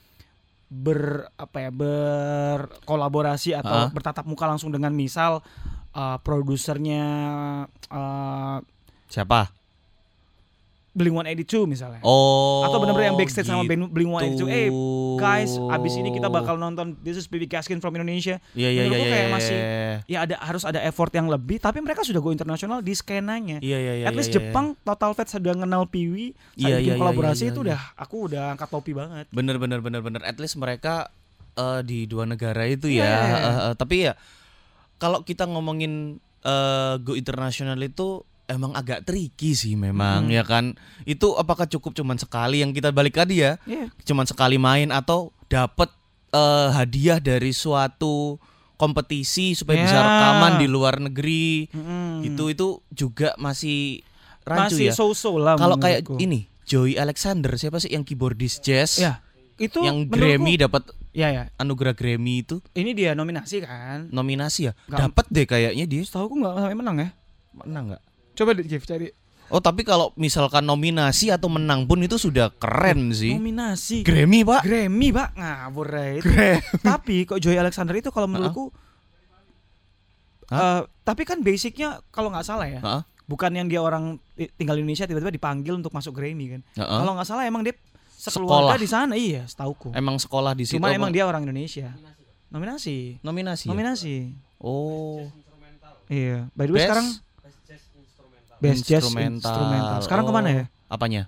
ber 0.70 1.34
apa 1.34 1.58
ya 1.66 1.72
berkolaborasi 1.74 3.58
atau 3.58 3.90
Ah. 3.90 3.90
bertatap 3.90 4.30
muka 4.30 4.46
langsung 4.46 4.70
dengan 4.70 4.94
misal 4.94 5.42
uh, 5.98 6.18
produsernya 6.22 7.04
uh, 7.90 8.58
Siapa? 9.10 9.50
Blink 11.00 11.16
182 11.16 11.64
misalnya. 11.64 12.04
Oh. 12.04 12.68
Atau 12.68 12.84
benar-benar 12.84 13.16
yang 13.16 13.20
backstage 13.20 13.48
sama 13.48 13.64
gitu. 13.64 13.88
band 13.88 13.96
Blink 13.96 14.12
182. 14.12 14.52
Eh, 14.52 14.68
guys, 15.16 15.56
abis 15.56 15.96
ini 15.96 16.12
kita 16.12 16.28
bakal 16.28 16.60
nonton 16.60 17.00
This 17.00 17.16
is 17.16 17.32
Baby 17.32 17.48
Gaskin 17.48 17.80
from 17.80 17.96
Indonesia. 17.96 18.44
Iya 18.52 18.68
iya 18.68 18.84
iya 18.84 18.98
iya. 19.00 19.08
kayak 19.08 19.24
iya, 19.24 19.32
masih 19.32 19.58
iya. 19.58 19.96
ya 20.04 20.18
ada 20.28 20.36
harus 20.44 20.68
ada 20.68 20.84
effort 20.84 21.16
yang 21.16 21.32
lebih 21.32 21.64
tapi 21.64 21.80
mereka 21.80 22.04
sudah 22.04 22.20
go 22.20 22.36
internasional 22.36 22.84
di 22.84 22.92
skenanya. 22.92 23.64
Iya 23.64 23.78
iya 23.80 23.94
iya. 24.04 24.06
At 24.12 24.20
least 24.20 24.36
iya. 24.36 24.44
Jepang 24.44 24.76
Total 24.84 25.16
Fat 25.16 25.32
sudah 25.32 25.56
kenal 25.56 25.88
Piwi, 25.88 26.36
Iya, 26.60 26.76
saya 26.76 26.84
bikin 26.84 27.00
kolaborasi 27.00 27.44
itu 27.56 27.64
udah 27.64 27.80
aku 27.96 28.28
udah 28.28 28.60
angkat 28.60 28.68
topi 28.68 28.92
banget. 28.92 29.32
Bener 29.32 29.56
bener 29.56 29.80
bener 29.80 30.04
bener. 30.04 30.22
At 30.28 30.36
least 30.36 30.60
mereka 30.60 31.16
eh, 31.56 31.82
di 31.88 32.12
dua 32.12 32.28
negara 32.28 32.68
itu 32.68 32.92
ya. 32.92 33.08
Eh, 33.08 33.48
eh, 33.72 33.74
tapi 33.80 34.04
ya 34.04 34.20
kalau 35.00 35.24
kita 35.24 35.48
ngomongin 35.48 36.20
eh, 36.44 36.94
go 37.00 37.16
internasional 37.16 37.80
itu 37.80 38.28
emang 38.50 38.74
agak 38.74 39.04
tricky 39.04 39.54
sih 39.54 39.74
memang 39.74 40.26
Hmm. 40.26 40.34
ya 40.34 40.44
kan. 40.44 40.74
Itu 41.04 41.34
apakah 41.34 41.66
cukup 41.66 41.94
cuman 41.94 42.18
sekali 42.18 42.60
yang 42.60 42.72
kita 42.72 42.90
balik 42.90 43.16
tadi 43.16 43.40
ya? 43.40 43.56
Iya. 43.64 43.94
Cuman 44.04 44.26
sekali 44.26 44.58
main 44.58 44.90
atau 44.90 45.30
dapat 45.46 45.94
eh, 46.30 46.70
hadiah 46.72 47.18
dari 47.18 47.50
suatu 47.52 48.38
kompetisi 48.76 49.54
supaya 49.54 49.82
bisa 49.82 49.94
Ya. 49.94 50.04
rekaman 50.04 50.54
di 50.56 50.68
luar 50.68 50.98
negeri 51.00 51.68
Mm-mm. 51.68 52.24
gitu 52.24 52.48
itu 52.48 52.68
juga 52.90 53.36
masih 53.36 54.06
rancu 54.44 54.78
Masih 54.78 54.86
ya. 54.86 54.94
so-so 54.94 55.36
lah 55.36 55.56
Kalau 55.56 55.76
kayak 55.76 56.08
ini 56.16 56.48
Joey 56.64 56.96
Alexander 56.96 57.52
siapa 57.56 57.78
sih 57.78 57.90
yang 57.90 58.02
keyboardist 58.02 58.62
jazz 58.62 58.98
Ya, 58.98 59.20
itu 59.58 59.82
yang 59.82 60.06
Grammy 60.06 60.56
dapat 60.56 60.86
Ya 61.10 61.28
ya, 61.28 61.50
anugerah 61.56 61.92
Grammy 61.92 62.40
itu 62.40 62.62
ini 62.72 62.94
dia 62.94 63.12
nominasi 63.12 63.60
kan. 63.60 64.08
nominasi 64.08 64.70
ya 64.70 64.74
dapat 64.88 65.26
deh 65.28 65.44
kayaknya 65.44 65.84
dia 65.84 66.02
Setahu 66.02 66.30
aku 66.30 66.36
nggak 66.38 66.54
sampai 66.56 66.78
menang 66.78 66.98
ya. 67.00 67.10
menang 67.58 67.84
nggak 67.90 68.04
Coba 68.40 68.56
deh 68.56 68.64
Jeff 68.64 68.88
cari. 68.88 69.12
oh 69.50 69.60
tapi 69.60 69.82
kalau 69.84 70.16
misalkan 70.16 70.64
nominasi 70.64 71.28
atau 71.34 71.52
menang 71.52 71.84
pun 71.90 72.00
itu 72.00 72.16
sudah 72.16 72.54
keren 72.56 73.12
sih. 73.12 73.36
Nominasi. 73.36 74.08
Grammy 74.08 74.48
pak. 74.48 74.64
Grammy 74.64 75.12
pak. 75.12 75.36
Ngawur 75.36 75.90
itu. 76.16 76.24
Grammy. 76.32 76.64
Tapi 76.80 77.16
kok 77.28 77.44
Joy 77.44 77.60
Alexander 77.60 77.98
itu 78.00 78.14
kalau 78.16 78.32
menurutku 78.32 78.72
eh, 80.54 80.82
tapi 81.04 81.26
kan 81.26 81.42
basicnya 81.44 82.00
kalau 82.14 82.30
nggak 82.30 82.46
salah 82.46 82.70
ya 82.70 82.80
Heeh, 82.82 83.02
bukan 83.26 83.52
yang 83.54 83.68
dia 83.68 83.82
orang 83.82 84.18
tinggal 84.58 84.78
di 84.78 84.82
Indonesia 84.86 85.06
tiba-tiba 85.10 85.34
dipanggil 85.34 85.74
untuk 85.76 85.92
masuk 85.92 86.16
Grammy 86.16 86.58
kan. 86.58 86.62
Heeh. 86.80 87.00
kalau 87.04 87.12
nggak 87.18 87.28
salah 87.28 87.44
emang 87.44 87.66
dia 87.66 87.76
sekeluarga 88.20 88.76
Sekolah. 88.76 88.78
di 88.78 88.88
sana 88.90 89.14
iya 89.18 89.42
setauku. 89.50 89.90
Emang 89.96 90.16
sekolah 90.22 90.54
di 90.54 90.68
situ 90.68 90.78
cuma 90.78 90.94
emang 90.94 91.10
dia 91.10 91.26
orang 91.26 91.44
Indonesia. 91.44 91.90
Nominasi. 92.50 93.22
Nominasi 93.22 93.66
ya? 93.66 93.70
nominasi. 93.74 94.16
Oh. 94.62 95.26
Iya. 96.10 96.50
By 96.58 96.66
the 96.66 96.74
way 96.74 96.82
Best? 96.82 96.90
sekarang 96.90 97.08
best 98.60 98.84
jazz 98.84 99.04
instrumental. 99.04 99.50
instrumental. 99.50 99.98
Sekarang 100.04 100.24
Oh, 100.24 100.30
ke 100.30 100.34
mana 100.34 100.50
ya? 100.50 100.64
apanya? 100.88 101.22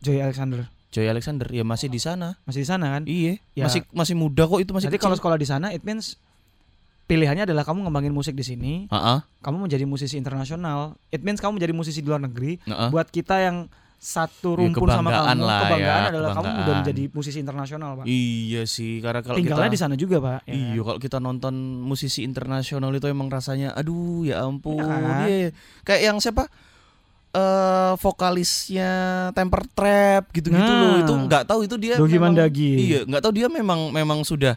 Joy 0.00 0.20
Alexander. 0.20 0.68
Joey 0.88 1.08
Alexander 1.08 1.46
ya 1.48 1.62
masih 1.62 1.88
di 1.88 1.98
sana. 1.98 2.38
Masih 2.44 2.62
di 2.62 2.68
sana 2.68 2.94
kan? 2.94 3.02
Iya. 3.04 3.40
Ya. 3.52 3.64
masih 3.66 3.82
masih 3.90 4.14
muda 4.14 4.44
kok 4.44 4.60
itu 4.60 4.70
masih 4.70 4.86
Jadi 4.88 4.98
kalau 4.98 5.16
sekolah 5.16 5.34
di 5.34 5.44
sana 5.44 5.70
it 5.70 5.82
means 5.82 6.16
pilihannya 7.04 7.44
adalah 7.44 7.62
kamu 7.62 7.84
ngembangin 7.84 8.14
musik 8.14 8.32
di 8.32 8.40
sini 8.40 8.88
Heeh, 8.88 9.18
kamu 9.40 9.68
menjadi 9.68 9.84
musisi 9.84 10.16
internasional. 10.16 10.96
It 11.10 11.20
means 11.20 11.36
kamu 11.36 11.60
menjadi 11.60 11.74
musisi 11.74 12.00
di 12.00 12.08
luar 12.08 12.22
negeri 12.22 12.56
heeh. 12.62 12.88
buat 12.88 13.08
kita 13.08 13.42
yang 13.42 13.56
satu 14.04 14.52
Ya, 14.52 14.58
rumpun 14.60 14.84
sama 14.86 15.08
kebanggaan 15.08 15.32
kamu 15.34 15.48
lah 15.48 15.60
kebanggaan 15.62 15.80
ya, 15.96 16.08
adalah 16.12 16.28
kamu 16.28 16.36
udah 16.36 16.52
kebanggaan. 16.52 16.76
menjadi 16.78 17.02
musisi 17.08 17.38
internasional 17.38 17.90
pak 17.94 18.04
Iya 18.04 18.62
sih, 18.66 18.92
karena 19.00 19.20
kalau 19.20 19.36
tinggalnya 19.36 19.64
kita 19.64 19.72
di 19.72 19.80
sana 19.80 19.94
juga 19.94 20.16
pak 20.18 20.38
ya 20.44 20.52
Iya, 20.52 20.68
kan? 20.70 20.84
kalau 20.84 20.98
kita 21.00 21.18
nonton 21.18 21.54
musisi 21.80 22.20
internasional 22.20 22.92
itu 22.92 23.06
emang 23.06 23.26
rasanya 23.26 23.72
aduh 23.72 24.22
ya 24.22 24.44
ampun. 24.44 24.76
Kan? 24.78 25.24
Iya. 25.24 25.48
Kayak 25.82 26.02
yang 26.04 26.18
siapa? 26.18 26.44
eh 27.32 27.92
vokalisnya 27.98 28.90
Temper 29.32 29.66
Trap 29.66 30.30
gitu-gitu 30.30 30.54
Nah. 30.54 30.80
loh. 30.84 30.96
Itu 31.00 31.14
nggak 31.18 31.42
tahu 31.44 31.60
itu 31.62 31.74
dia 31.76 31.94
Dogi 31.94 32.14
memang- 32.14 32.30
Mandagi. 32.30 32.70
Iya, 32.78 33.00
nggak 33.02 33.18
tahu 33.20 33.32
dia 33.34 33.48
memang 33.48 33.90
memang 33.90 34.22
sudah 34.22 34.54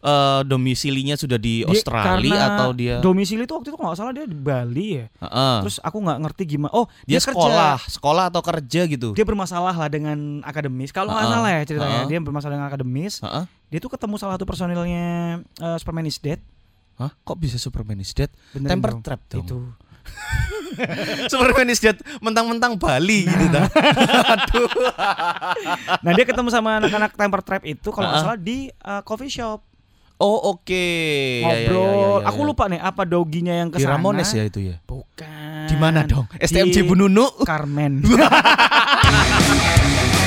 eh 0.00 0.40
domisilinya 0.42 1.12
sudah 1.12 1.36
di 1.36 1.60
Dia- 1.60 1.68
Australia 1.68 2.40
atau 2.50 2.72
dia 2.72 2.98
domisili 2.98 3.44
itu 3.44 3.52
waktu 3.52 3.68
itu 3.68 3.76
kalau 3.76 3.88
nggak 3.88 4.00
salah 4.00 4.12
dia 4.12 4.24
di 4.24 4.32
Bali 4.34 4.88
ya 4.94 5.06
Heeh. 5.18 5.56
terus 5.60 5.76
aku 5.78 6.00
nggak 6.00 6.18
ngerti 6.20 6.42
gimana 6.48 6.72
oh 6.72 6.88
dia, 7.02 7.16
dia, 7.16 7.20
sekolah, 7.22 7.76
kerja 7.76 7.92
sekolah 7.92 8.24
atau 8.26 8.40
kerja 8.40 8.80
gitu. 8.86 9.12
dia 9.12 9.22
bermasalah 9.22 9.72
lah 9.72 9.88
dengan 9.88 10.16
akademis 10.40 10.88
kalau 10.88 11.10
nggak 11.10 11.20
Ha-ha. 11.22 11.36
salah 11.36 11.50
ya 11.50 11.62
ceritanya 11.62 11.98
Ha-ha. 11.98 12.08
dia 12.08 12.18
bermasalah 12.18 12.52
dengan 12.54 12.66
akademis 12.66 13.20
Heeh. 13.20 13.44
dia 13.68 13.78
tuh 13.78 13.90
ketemu 13.90 14.14
salah 14.16 14.34
satu 14.34 14.44
personilnya 14.44 15.06
eh, 15.54 15.76
Superman 15.76 16.04
is 16.04 16.16
Dead 16.16 16.40
Hah? 16.96 17.12
Kok 17.18 17.36
bisa 17.38 17.56
Superman 17.56 17.96
is 17.98 18.12
Dead? 18.12 18.28
Beneran 18.50 18.70
Temper 18.70 18.90
dong. 18.90 19.00
Trap 19.02 19.20
dong. 19.26 19.40
itu 19.40 19.56
Superman 21.28 21.68
is 21.68 21.78
Dead 21.78 21.96
mentang-mentang 22.18 22.76
Bali 22.76 23.24
gitu 23.24 23.46
dah. 23.48 23.64
Aduh. 24.34 24.68
Nah 25.98 26.10
dia 26.12 26.24
ketemu 26.24 26.48
sama 26.48 26.76
anak-anak 26.76 27.12
Temper 27.14 27.40
Trap 27.40 27.62
itu 27.64 27.88
kalau 27.88 28.06
nggak 28.06 28.18
Ah. 28.18 28.24
salah 28.26 28.38
di 28.38 28.58
uh, 28.80 29.00
coffee 29.00 29.30
shop 29.30 29.64
Oh 30.20 30.52
oke. 30.52 30.76
Ya, 30.76 31.48
ya, 31.48 31.50
ya, 31.64 31.72
ngobrol. 31.72 32.20
ya, 32.20 32.22
ya, 32.22 32.28
Aku 32.28 32.40
ya. 32.44 32.48
lupa 32.52 32.68
nih 32.68 32.76
apa 32.76 33.08
doginya 33.08 33.56
yang 33.56 33.72
Di 33.72 33.80
ke 33.80 33.88
sana. 33.88 33.96
Ramones 33.96 34.28
ya 34.36 34.44
itu 34.44 34.60
ya. 34.60 34.76
Bukan. 34.84 35.64
Di 35.64 35.80
mana 35.80 36.04
dong? 36.04 36.28
STMJ 36.36 36.76
Di 36.76 36.84
Bununu. 36.84 37.24
Carmen. 37.40 38.04